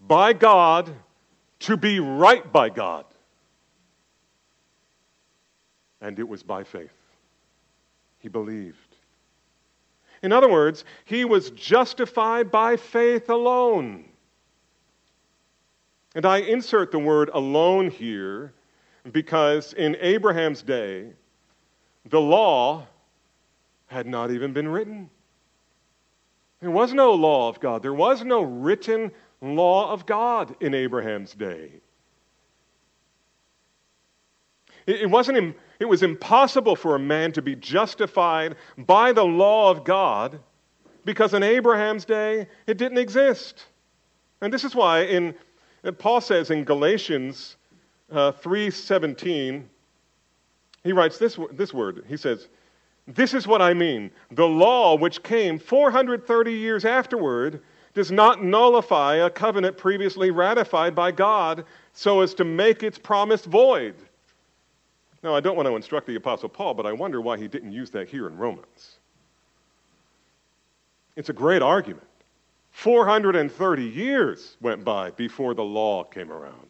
[0.00, 0.90] by God
[1.60, 3.04] to be right by God.
[6.00, 6.92] And it was by faith.
[8.18, 8.96] He believed.
[10.22, 14.04] In other words, he was justified by faith alone.
[16.14, 18.52] And I insert the word alone here
[19.12, 21.12] because in Abraham's day,
[22.06, 22.86] the law
[23.86, 25.10] had not even been written.
[26.60, 27.82] There was no law of God.
[27.82, 31.70] There was no written law of God in Abraham's day.
[34.86, 39.84] It, wasn't, it was impossible for a man to be justified by the law of
[39.84, 40.38] God
[41.04, 43.66] because in Abraham's day it didn't exist.
[44.40, 45.34] And this is why in,
[45.98, 47.56] Paul says in Galatians
[48.12, 49.64] uh, 3.17,
[50.84, 52.04] he writes this, this word.
[52.08, 52.48] He says,
[53.08, 54.10] this is what I mean.
[54.32, 57.62] The law, which came 430 years afterward,
[57.94, 63.44] does not nullify a covenant previously ratified by God so as to make its promise
[63.44, 63.94] void.
[65.22, 67.72] Now, I don't want to instruct the Apostle Paul, but I wonder why he didn't
[67.72, 68.96] use that here in Romans.
[71.16, 72.06] It's a great argument.
[72.72, 76.68] 430 years went by before the law came around.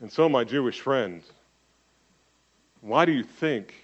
[0.00, 1.22] And so, my Jewish friend,
[2.80, 3.74] why do you think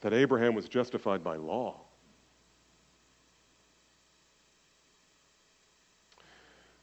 [0.00, 1.76] that Abraham was justified by law?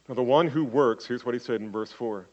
[0.08, 2.28] Now, the one who works, here's what he said in verse 4.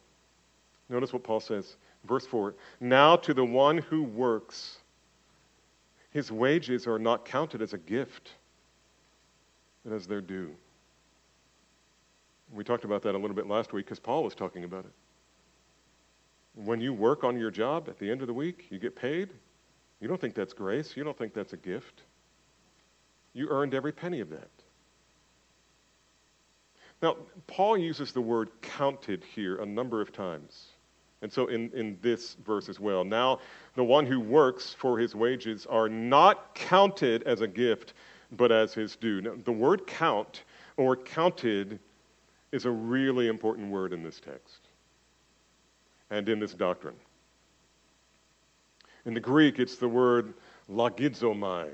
[0.88, 4.78] Notice what Paul says Verse 4 Now to the one who works,
[6.10, 8.32] his wages are not counted as a gift,
[9.84, 10.54] but as their due.
[12.52, 14.92] We talked about that a little bit last week because Paul was talking about it.
[16.54, 19.30] When you work on your job at the end of the week, you get paid.
[20.00, 20.96] You don't think that's grace.
[20.96, 22.02] You don't think that's a gift.
[23.32, 24.50] You earned every penny of that.
[27.00, 30.66] Now, Paul uses the word counted here a number of times.
[31.22, 33.04] And so in, in this verse as well.
[33.04, 33.38] Now,
[33.76, 37.94] the one who works for his wages are not counted as a gift,
[38.32, 39.20] but as his due.
[39.20, 40.42] Now, the word count
[40.76, 41.78] or counted
[42.50, 44.60] is a really important word in this text
[46.10, 46.96] and in this doctrine.
[49.06, 50.34] In the Greek, it's the word
[50.70, 51.70] logizomai.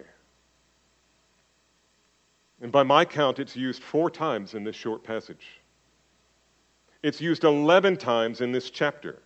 [2.61, 5.61] And by my count, it's used four times in this short passage.
[7.03, 9.21] It's used 11 times in this chapter.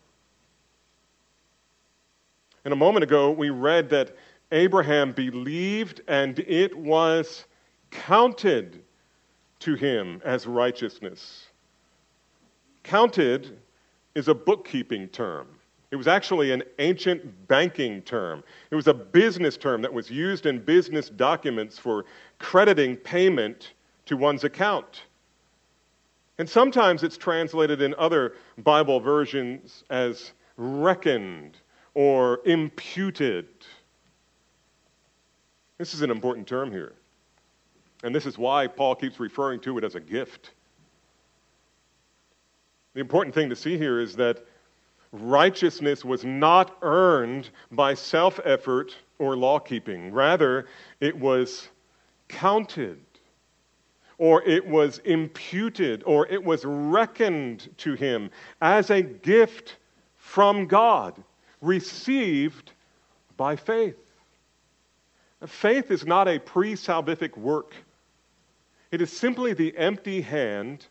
[2.65, 4.17] And a moment ago, we read that
[4.53, 7.47] Abraham believed and it was
[7.91, 8.83] counted
[9.61, 11.47] to him as righteousness.
[12.83, 13.59] Counted
[14.15, 15.47] is a bookkeeping term.
[15.91, 18.43] It was actually an ancient banking term.
[18.71, 22.07] It was a business term that was used in business documents for
[22.39, 23.73] crediting payment
[24.07, 25.03] to one's account.
[26.39, 31.59] And sometimes it's translated in other Bible versions as reckoned
[31.95, 33.47] or imputed.
[35.79, 36.95] This is an important term here.
[38.03, 40.53] And this is why Paul keeps referring to it as a gift.
[42.95, 44.45] The important thing to see here is that
[45.13, 50.13] righteousness was not earned by self effort or law keeping.
[50.13, 50.67] Rather,
[51.01, 51.69] it was
[52.29, 52.99] counted,
[54.19, 58.31] or it was imputed, or it was reckoned to him
[58.61, 59.77] as a gift
[60.17, 61.23] from God
[61.63, 62.73] received
[63.39, 63.97] by faith.
[65.47, 67.75] Faith is not a pre salvific work,
[68.91, 70.87] it is simply the empty hand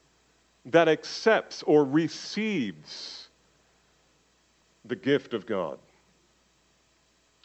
[0.66, 3.28] that accepts or receives
[4.86, 5.78] the gift of God.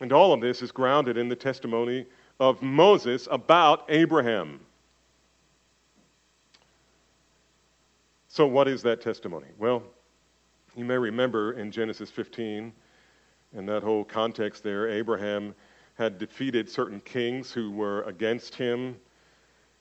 [0.00, 2.06] And all of this is grounded in the testimony
[2.38, 4.60] of Moses about Abraham.
[8.28, 9.46] So, what is that testimony?
[9.58, 9.82] Well,
[10.76, 12.72] you may remember in Genesis 15
[13.52, 15.54] in that whole context there, Abraham
[15.94, 18.96] had defeated certain kings who were against him.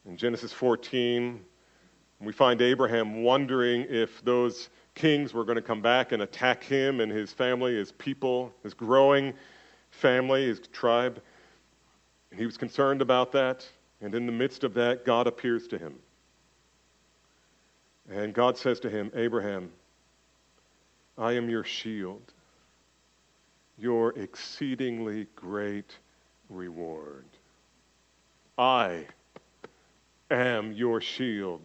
[0.05, 1.43] In Genesis 14,
[2.21, 7.01] we find Abraham wondering if those kings were going to come back and attack him
[7.01, 9.33] and his family, his people, his growing
[9.91, 11.21] family, his tribe.
[12.31, 13.67] And he was concerned about that.
[14.01, 15.95] And in the midst of that, God appears to him.
[18.09, 19.71] And God says to him, Abraham,
[21.17, 22.33] I am your shield,
[23.77, 25.97] your exceedingly great
[26.49, 27.25] reward.
[28.57, 29.05] I
[30.31, 31.61] am your shield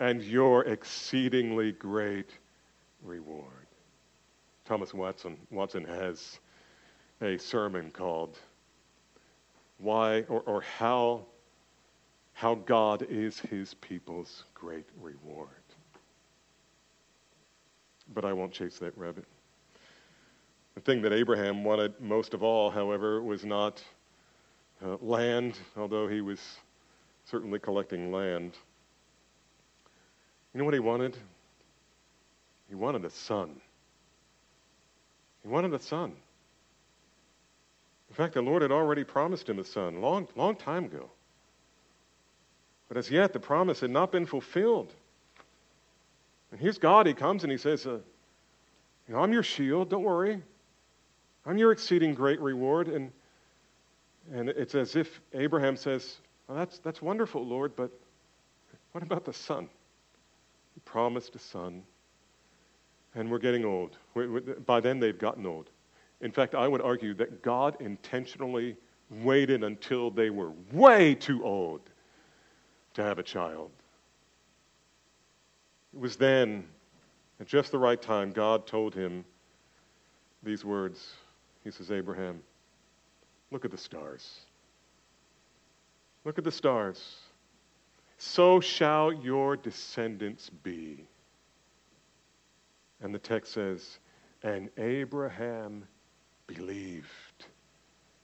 [0.00, 2.30] and your exceedingly great
[3.02, 3.48] reward.
[4.64, 6.40] Thomas Watson, Watson has
[7.20, 8.38] a sermon called
[9.78, 11.26] Why or, or How
[12.32, 15.48] How God is His People's Great Reward.
[18.12, 19.26] But I won't chase that rabbit.
[20.74, 23.82] The thing that Abraham wanted most of all, however, was not
[24.84, 26.40] uh, land, although he was
[27.24, 28.52] certainly collecting land.
[30.52, 31.16] You know what he wanted?
[32.68, 33.60] He wanted a son.
[35.42, 36.12] He wanted a son.
[38.08, 41.10] In fact, the Lord had already promised him a son long, long time ago.
[42.88, 44.92] But as yet, the promise had not been fulfilled.
[46.50, 47.06] And here's God.
[47.06, 47.98] He comes and he says, uh,
[49.08, 49.90] you know, I'm your shield.
[49.90, 50.42] Don't worry.
[51.46, 52.88] I'm your exceeding great reward.
[52.88, 53.10] And,
[54.32, 56.16] and it's as if Abraham says,
[56.48, 57.90] well, that's, that's wonderful, Lord, but
[58.92, 59.68] what about the son?
[60.74, 61.82] He promised a son,
[63.14, 63.96] and we're getting old.
[64.14, 65.70] we we by then, they've gotten old.
[66.20, 68.76] In fact, I would argue that God intentionally
[69.22, 71.80] waited until they were way too old
[72.94, 73.70] to have a child.
[75.92, 76.64] It was then,
[77.40, 79.24] at just the right time, God told him
[80.42, 81.14] these words.
[81.64, 82.40] He says, Abraham,
[83.50, 84.40] look at the stars.
[86.24, 87.16] Look at the stars
[88.18, 91.04] so shall your descendants be.
[93.00, 93.98] And the text says,
[94.42, 95.86] and Abraham
[96.46, 97.46] believed,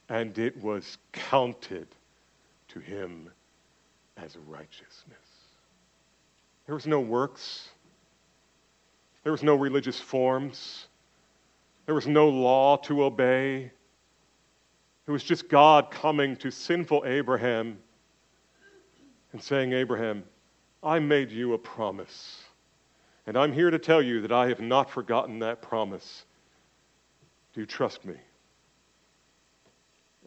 [0.09, 1.89] and it was counted
[2.69, 3.31] to him
[4.17, 5.19] as righteousness.
[6.67, 7.69] There was no works,
[9.23, 10.87] there was no religious forms,
[11.91, 13.69] there was no law to obey.
[15.09, 17.79] It was just God coming to sinful Abraham
[19.33, 20.23] and saying, Abraham,
[20.85, 22.45] I made you a promise.
[23.27, 26.27] And I'm here to tell you that I have not forgotten that promise.
[27.55, 28.15] Do you trust me?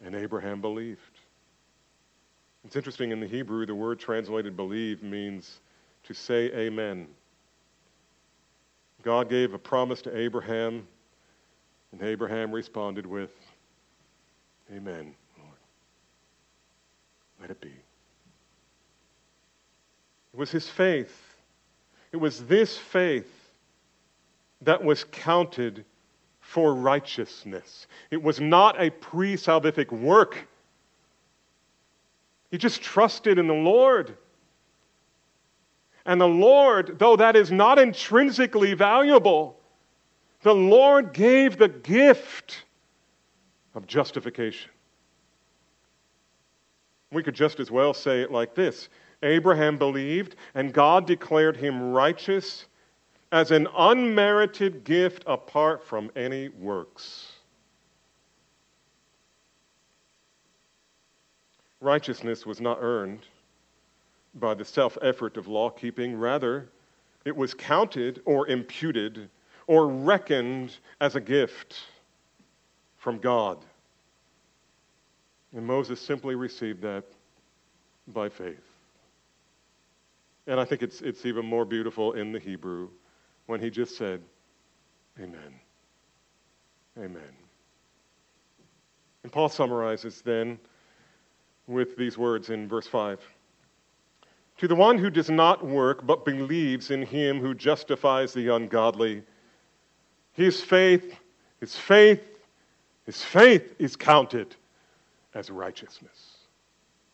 [0.04, 1.18] And Abraham believed.
[2.66, 5.60] It's interesting in the Hebrew, the word translated believe means
[6.02, 7.06] to say amen.
[9.02, 10.86] God gave a promise to Abraham,
[11.94, 13.30] and Abraham responded with,
[14.74, 15.58] Amen, Lord.
[17.40, 17.68] Let it be.
[17.68, 17.74] It
[20.36, 21.36] was his faith.
[22.10, 23.30] It was this faith
[24.62, 25.84] that was counted
[26.40, 27.86] for righteousness.
[28.10, 30.48] It was not a pre salvific work.
[32.50, 34.16] He just trusted in the Lord.
[36.06, 39.60] And the Lord, though that is not intrinsically valuable,
[40.44, 42.64] the Lord gave the gift
[43.74, 44.70] of justification.
[47.10, 48.90] We could just as well say it like this
[49.22, 52.66] Abraham believed, and God declared him righteous
[53.32, 57.32] as an unmerited gift apart from any works.
[61.80, 63.20] Righteousness was not earned
[64.34, 66.14] by the self effort of law keeping.
[66.18, 66.68] Rather,
[67.24, 69.30] it was counted or imputed
[69.66, 71.74] or reckoned as a gift
[72.96, 73.58] from God.
[75.54, 77.04] And Moses simply received that
[78.08, 78.64] by faith.
[80.46, 82.88] And I think it's, it's even more beautiful in the Hebrew
[83.46, 84.20] when he just said,
[85.18, 85.60] Amen.
[86.98, 87.22] Amen.
[89.22, 90.58] And Paul summarizes then
[91.66, 93.20] with these words in verse 5
[94.58, 99.22] To the one who does not work but believes in him who justifies the ungodly,
[100.34, 101.16] his faith,
[101.60, 102.20] his faith,
[103.06, 104.54] his faith is counted
[105.34, 106.36] as righteousness.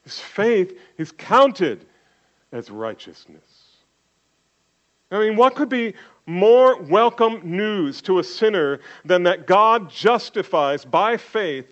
[0.02, 1.84] His faith is counted
[2.52, 3.44] as righteousness.
[5.10, 5.94] I mean, what could be
[6.26, 11.66] more welcome news to a sinner than that God justifies by faith,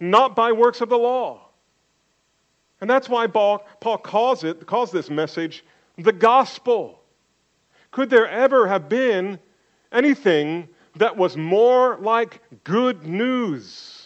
[0.00, 1.40] not by works of the law?
[2.80, 5.64] And that's why Paul, Paul calls it, calls this message
[5.98, 6.98] the gospel.
[7.90, 9.38] Could there ever have been
[9.92, 14.02] anything that was more like good news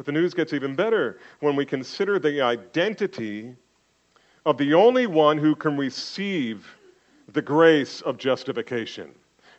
[0.00, 3.54] But the news gets even better when we consider the identity
[4.46, 6.66] of the only one who can receive
[7.28, 9.10] the grace of justification.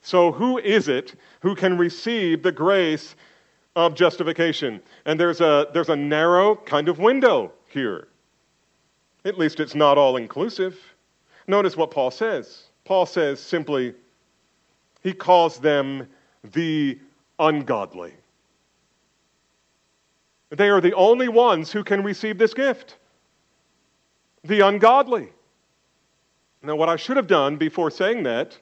[0.01, 3.15] So, who is it who can receive the grace
[3.75, 4.81] of justification?
[5.05, 8.07] And there's a, there's a narrow kind of window here.
[9.25, 10.75] At least it's not all inclusive.
[11.45, 12.63] Notice what Paul says.
[12.91, 13.93] Paul says simply,
[15.01, 16.09] he calls them
[16.43, 16.99] the
[17.39, 18.13] ungodly.
[20.49, 22.97] They are the only ones who can receive this gift.
[24.43, 25.29] The ungodly.
[26.61, 28.59] Now, what I should have done before saying that,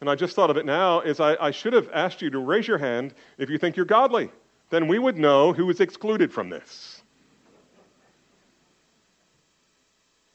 [0.00, 2.38] and I just thought of it now, is I, I should have asked you to
[2.38, 4.30] raise your hand if you think you're godly.
[4.70, 7.02] Then we would know who is excluded from this.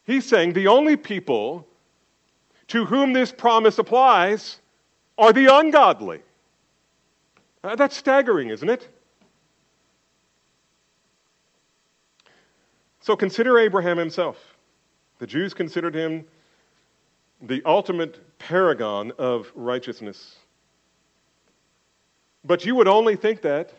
[0.04, 1.66] He's saying the only people
[2.70, 4.58] to whom this promise applies
[5.18, 6.20] are the ungodly.
[7.64, 8.88] Uh, that's staggering, isn't it?
[13.00, 14.36] So consider Abraham himself.
[15.18, 16.24] The Jews considered him
[17.42, 20.36] the ultimate paragon of righteousness.
[22.44, 23.72] But you would only think that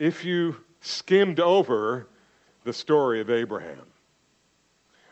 [0.00, 2.08] if you skimmed over
[2.64, 3.89] the story of Abraham.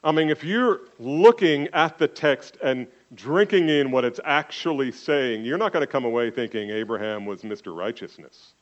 [0.05, 5.45] I mean, if you're looking at the text and drinking in what it's actually saying,
[5.45, 7.77] you're not going to come away thinking Abraham was Mr.
[7.77, 8.53] Righteousness.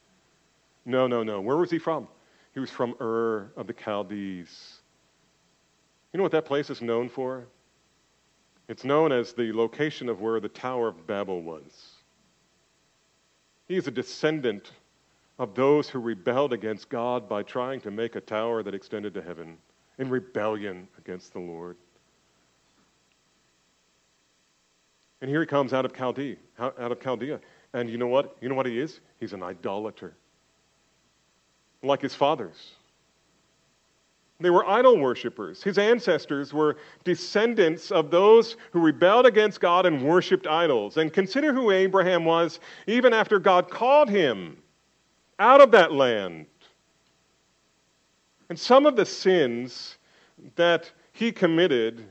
[0.87, 1.41] No, no, no.
[1.41, 2.09] Where was he from?
[2.55, 4.81] He was from Ur of the Chaldees.
[6.13, 7.47] You know what that place is known for?
[8.69, 11.93] It's known as the location of where the Tower of Babel was.
[13.69, 14.73] He is a descendant
[15.39, 19.23] of those who rebelled against God by trying to make a tower that extended to
[19.23, 19.59] heaven
[19.99, 21.77] in rebellion against the Lord.
[25.21, 27.41] And here he comes out of Chaldea, out of Chaldea.
[27.73, 28.37] And you know what?
[28.41, 29.01] You know what he is?
[29.19, 30.15] He's an idolater.
[31.83, 32.73] Like his fathers.
[34.39, 35.63] They were idol worshippers.
[35.63, 40.99] His ancestors were descendants of those who rebelled against God and worshiped idols.
[40.99, 44.59] And consider who Abraham was even after God called him
[45.39, 46.47] out of that land.
[48.49, 49.99] And some of the sins
[50.55, 52.05] that he committed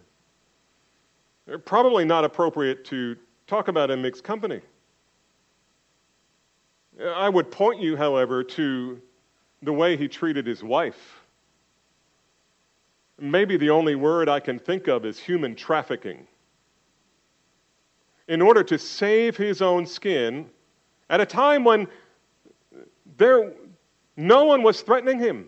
[1.50, 3.16] are probably not appropriate to
[3.48, 4.62] talk about in mixed company.
[7.00, 9.02] I would point you, however, to
[9.62, 11.22] the way he treated his wife.
[13.20, 16.28] Maybe the only word I can think of is human trafficking.
[18.28, 20.50] In order to save his own skin
[21.10, 21.88] at a time when
[23.18, 23.54] there,
[24.18, 25.48] no one was threatening him.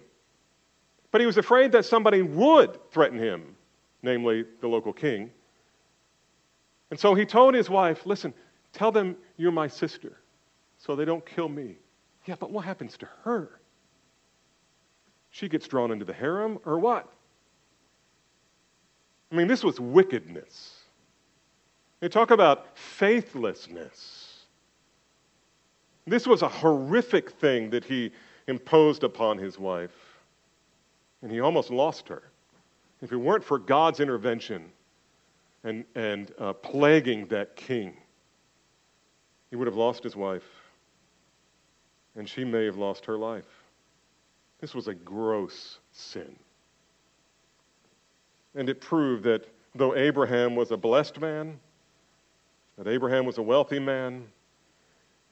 [1.11, 3.55] But he was afraid that somebody would threaten him,
[4.01, 5.31] namely the local king.
[6.91, 8.33] And so he told his wife, Listen,
[8.73, 10.17] tell them you're my sister
[10.77, 11.77] so they don't kill me.
[12.25, 13.59] Yeah, but what happens to her?
[15.29, 17.11] She gets drawn into the harem or what?
[19.31, 20.75] I mean, this was wickedness.
[21.99, 24.45] They talk about faithlessness.
[26.05, 28.11] This was a horrific thing that he
[28.47, 30.06] imposed upon his wife
[31.21, 32.23] and he almost lost her.
[33.01, 34.71] If it weren't for God's intervention
[35.63, 37.97] and, and uh, plaguing that king,
[39.49, 40.47] he would have lost his wife,
[42.15, 43.45] and she may have lost her life.
[44.59, 46.35] This was a gross sin.
[48.55, 51.59] And it proved that though Abraham was a blessed man,
[52.77, 54.25] that Abraham was a wealthy man,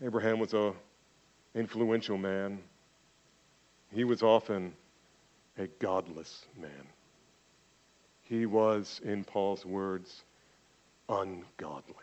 [0.03, 0.73] Abraham was a
[1.55, 2.59] influential man,
[3.91, 4.73] he was often
[5.57, 6.87] a godless man.
[8.21, 10.23] He was, in Paul's words,
[11.07, 11.95] ungodly.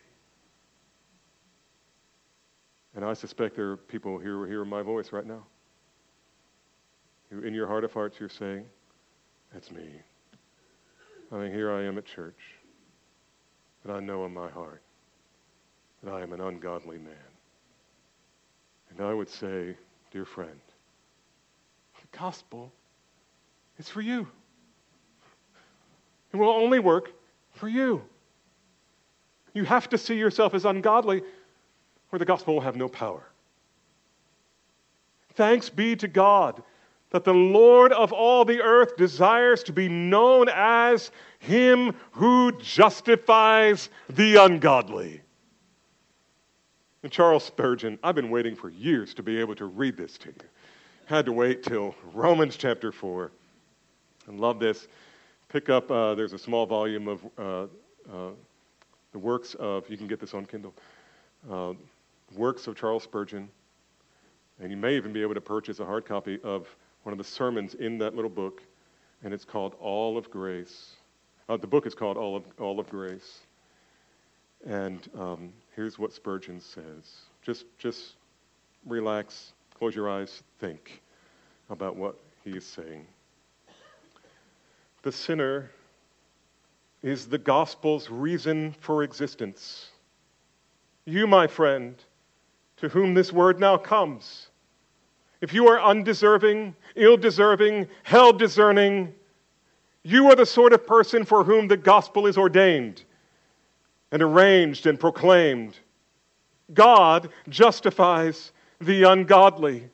[2.94, 5.44] And I suspect there are people here who hear my voice right now.
[7.30, 8.66] Who, in your heart of hearts, you're saying,
[9.52, 9.88] That's me.
[11.32, 12.38] I mean, here I am at church,
[13.84, 14.82] but I know in my heart
[16.02, 17.14] that I am an ungodly man.
[18.90, 19.74] And I would say,
[20.10, 20.60] Dear friend,
[21.94, 22.70] the gospel
[23.82, 24.28] it's for you.
[26.32, 27.10] It will only work
[27.50, 28.00] for you.
[29.54, 31.20] You have to see yourself as ungodly,
[32.12, 33.24] or the gospel will have no power.
[35.34, 36.62] Thanks be to God
[37.10, 41.10] that the Lord of all the earth desires to be known as
[41.40, 45.22] Him who justifies the ungodly.
[47.02, 50.28] And Charles Spurgeon, I've been waiting for years to be able to read this to
[50.28, 50.34] you.
[51.06, 53.32] Had to wait till Romans chapter 4.
[54.28, 54.86] I love this.
[55.48, 57.62] Pick up, uh, there's a small volume of uh,
[58.12, 58.30] uh,
[59.12, 60.74] the works of, you can get this on Kindle,
[61.50, 61.72] uh,
[62.34, 63.48] works of Charles Spurgeon.
[64.60, 66.68] And you may even be able to purchase a hard copy of
[67.02, 68.62] one of the sermons in that little book,
[69.24, 70.92] and it's called All of Grace.
[71.48, 73.40] Uh, the book is called All of, All of Grace.
[74.64, 77.22] And um, here's what Spurgeon says.
[77.42, 78.14] Just, just
[78.86, 81.02] relax, close your eyes, think
[81.68, 83.04] about what he is saying.
[85.02, 85.70] The sinner
[87.02, 89.90] is the gospel's reason for existence.
[91.04, 91.96] You, my friend,
[92.76, 94.48] to whom this word now comes,
[95.40, 99.12] if you are undeserving, ill deserving, hell discerning,
[100.04, 103.02] you are the sort of person for whom the gospel is ordained
[104.12, 105.78] and arranged and proclaimed.
[106.72, 109.88] God justifies the ungodly.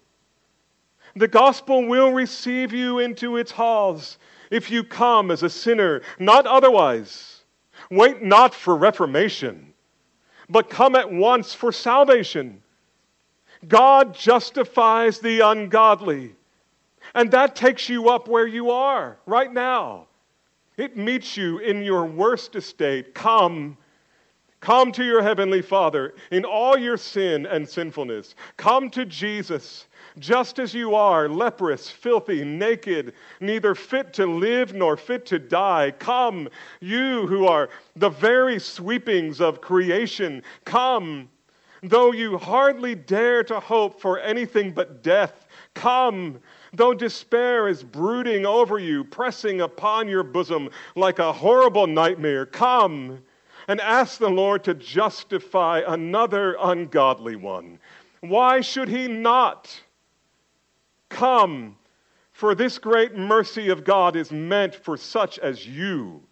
[1.17, 4.19] The gospel will receive you into its halls
[4.51, 7.43] if you come as a sinner, not otherwise.
[7.91, 9.73] Wait not for reformation,
[10.49, 12.63] but come at once for salvation.
[13.67, 16.35] God justifies the ungodly.
[17.15, 20.07] And that takes you up where you are right now.
[20.77, 23.15] It meets you in your worst estate.
[23.15, 23.77] Come.
[24.61, 28.35] Come to your heavenly Father in all your sin and sinfulness.
[28.57, 29.87] Come to Jesus
[30.19, 35.93] just as you are, leprous, filthy, naked, neither fit to live nor fit to die.
[35.99, 36.49] Come,
[36.81, 40.43] you who are the very sweepings of creation.
[40.65, 41.29] Come,
[41.83, 45.47] though you hardly dare to hope for anything but death.
[45.75, 46.41] Come,
[46.73, 52.47] though despair is brooding over you, pressing upon your bosom like a horrible nightmare.
[52.47, 53.21] Come
[53.69, 57.79] and ask the Lord to justify another ungodly one.
[58.21, 59.81] Why should he not?
[61.09, 61.77] Come,
[62.33, 66.23] for this great mercy of God is meant for such as you.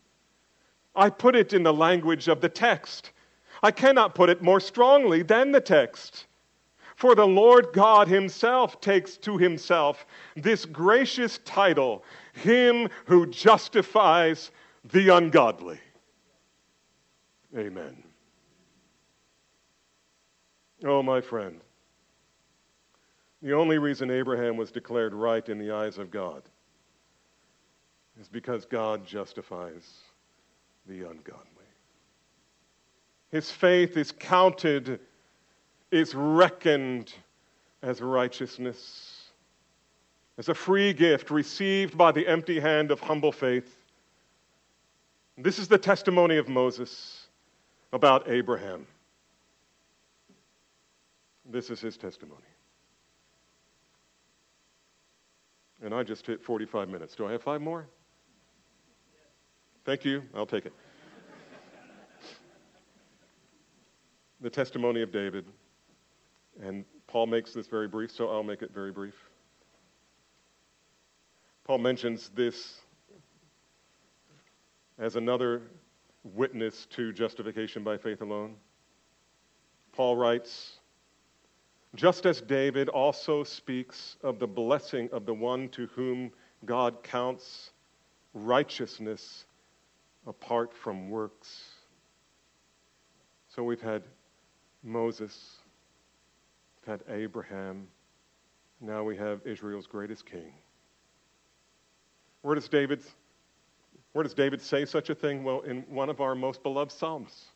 [0.94, 3.10] I put it in the language of the text.
[3.62, 6.26] I cannot put it more strongly than the text.
[6.96, 12.02] For the Lord God Himself takes to Himself this gracious title,
[12.32, 14.50] Him who justifies
[14.92, 15.78] the ungodly.
[17.56, 18.02] Amen.
[20.84, 21.60] Oh, my friend,
[23.46, 26.42] the only reason Abraham was declared right in the eyes of God
[28.20, 30.00] is because God justifies
[30.88, 31.44] the ungodly.
[33.30, 34.98] His faith is counted,
[35.92, 37.12] is reckoned
[37.82, 39.30] as righteousness,
[40.38, 43.76] as a free gift received by the empty hand of humble faith.
[45.38, 47.28] This is the testimony of Moses
[47.92, 48.88] about Abraham.
[51.48, 52.42] This is his testimony.
[55.82, 57.14] And I just hit 45 minutes.
[57.14, 57.86] Do I have five more?
[59.84, 60.22] Thank you.
[60.34, 60.72] I'll take it.
[64.40, 65.44] the testimony of David.
[66.62, 69.14] And Paul makes this very brief, so I'll make it very brief.
[71.64, 72.80] Paul mentions this
[74.98, 75.62] as another
[76.24, 78.56] witness to justification by faith alone.
[79.92, 80.78] Paul writes,
[81.94, 86.30] just as David also speaks of the blessing of the one to whom
[86.64, 87.70] God counts
[88.34, 89.46] righteousness
[90.26, 91.64] apart from works.
[93.48, 94.02] So we've had
[94.82, 95.56] Moses,
[96.80, 97.86] we've had Abraham,
[98.80, 100.52] now we have Israel's greatest king.
[102.42, 103.02] Where does David
[104.16, 105.44] where does David say such a thing?
[105.44, 107.48] Well, in one of our most beloved Psalms.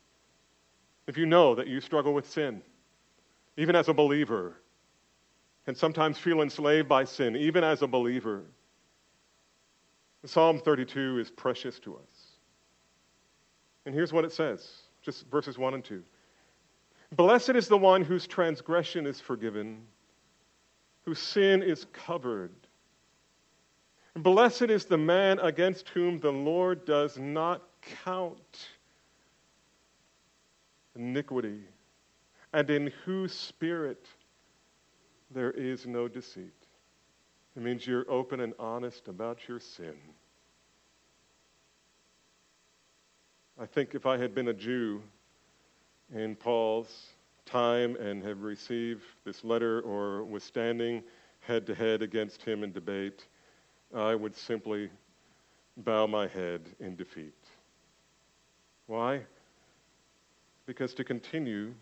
[1.07, 2.61] If you know that you struggle with sin,
[3.57, 4.55] even as a believer,
[5.67, 8.43] and sometimes feel enslaved by sin, even as a believer.
[10.25, 12.37] Psalm 32 is precious to us.
[13.85, 14.67] And here's what it says
[15.01, 16.03] just verses 1 and 2.
[17.15, 19.81] Blessed is the one whose transgression is forgiven,
[21.03, 22.53] whose sin is covered.
[24.15, 27.63] Blessed is the man against whom the Lord does not
[28.03, 28.67] count
[30.95, 31.61] iniquity
[32.53, 34.07] and in whose spirit
[35.29, 36.53] there is no deceit.
[37.55, 39.95] It means you're open and honest about your sin.
[43.59, 45.01] I think if I had been a Jew
[46.13, 47.07] in Paul's
[47.45, 51.03] time and had received this letter or was standing
[51.41, 53.27] head to head against him in debate,
[53.93, 54.89] I would simply
[55.77, 57.33] bow my head in defeat.
[58.87, 59.21] Why?
[60.65, 61.73] Because to continue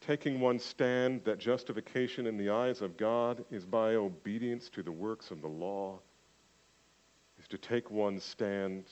[0.00, 4.92] taking one stand that justification in the eyes of God is by obedience to the
[4.92, 5.98] works of the law,
[7.38, 8.84] is to take one stand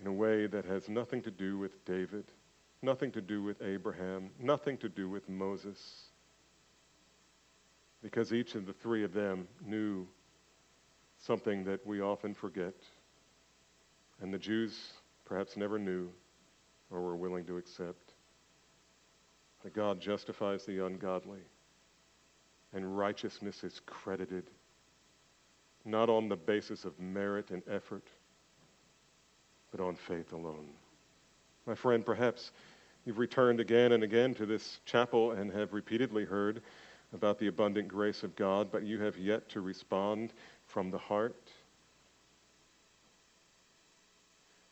[0.00, 2.24] in a way that has nothing to do with David,
[2.82, 6.04] nothing to do with Abraham, nothing to do with Moses.
[8.02, 10.06] Because each of the three of them knew
[11.18, 12.74] something that we often forget.
[14.22, 14.92] And the Jews
[15.26, 16.10] perhaps never knew
[16.90, 18.09] or were willing to accept.
[19.62, 21.40] That God justifies the ungodly
[22.72, 24.44] and righteousness is credited
[25.84, 28.06] not on the basis of merit and effort,
[29.70, 30.68] but on faith alone.
[31.66, 32.52] My friend, perhaps
[33.04, 36.62] you've returned again and again to this chapel and have repeatedly heard
[37.12, 40.32] about the abundant grace of God, but you have yet to respond
[40.66, 41.50] from the heart.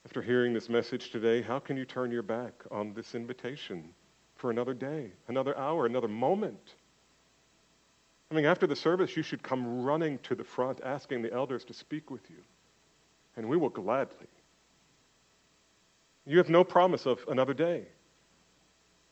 [0.04, 3.92] After hearing this message today, how can you turn your back on this invitation
[4.38, 6.74] for another day, another hour, another moment?
[8.30, 11.64] I mean, after the service, you should come running to the front asking the elders
[11.64, 12.36] to speak with you,
[13.36, 14.28] and we will gladly.
[16.24, 17.86] You have no promise of another day.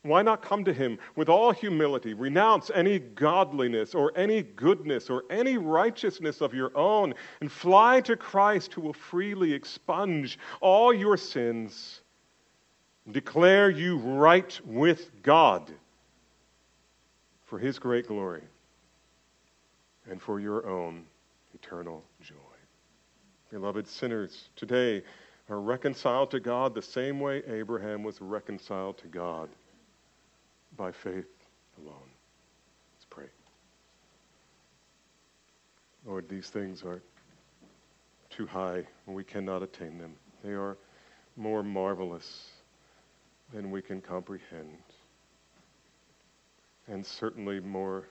[0.03, 5.25] Why not come to him with all humility, renounce any godliness or any goodness or
[5.31, 11.17] any righteousness of your own, and fly to Christ who will freely expunge all your
[11.17, 12.03] sins
[13.11, 15.71] declare you right with God
[17.45, 18.43] for his great glory
[20.11, 21.05] and for your own
[21.55, 22.35] eternal joy.
[23.51, 25.03] Beloved sinners, today
[25.49, 29.49] are reconciled to God the same way Abraham was reconciled to God
[30.77, 31.27] by faith
[31.79, 32.11] alone.
[32.95, 33.27] Let's pray.
[36.05, 37.01] Lord, these things are
[38.31, 40.15] too high and we cannot attain them.
[40.43, 40.77] They are
[41.37, 42.51] more marvelous
[43.53, 44.79] than we can comprehend,
[46.89, 48.05] and certainly more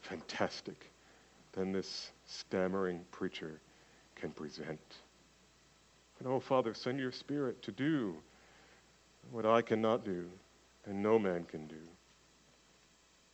[0.00, 0.90] fantastic
[1.52, 3.60] than this stammering preacher
[4.16, 4.80] can present.
[6.18, 8.16] But oh, Father, send your Spirit to do
[9.30, 10.28] what I cannot do
[10.86, 11.80] and no man can do.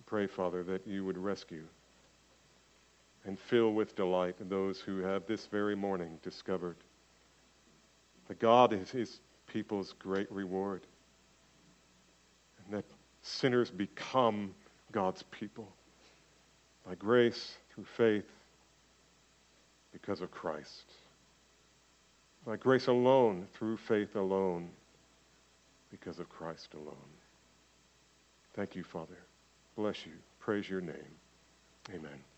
[0.07, 1.65] Pray, Father, that you would rescue
[3.25, 6.77] and fill with delight those who have this very morning discovered
[8.29, 11.00] that God is his people's great reward and
[13.23, 14.55] sinners become
[14.93, 15.69] God's people
[16.87, 18.31] by grace through faith
[19.93, 20.93] because of Christ.
[22.47, 24.71] By grace alone, through faith alone,
[25.91, 26.97] because of Christ alone.
[28.55, 29.19] Thank you, Father.
[29.77, 30.13] Bless you.
[30.39, 30.95] Praise your name.
[31.91, 32.30] Amen.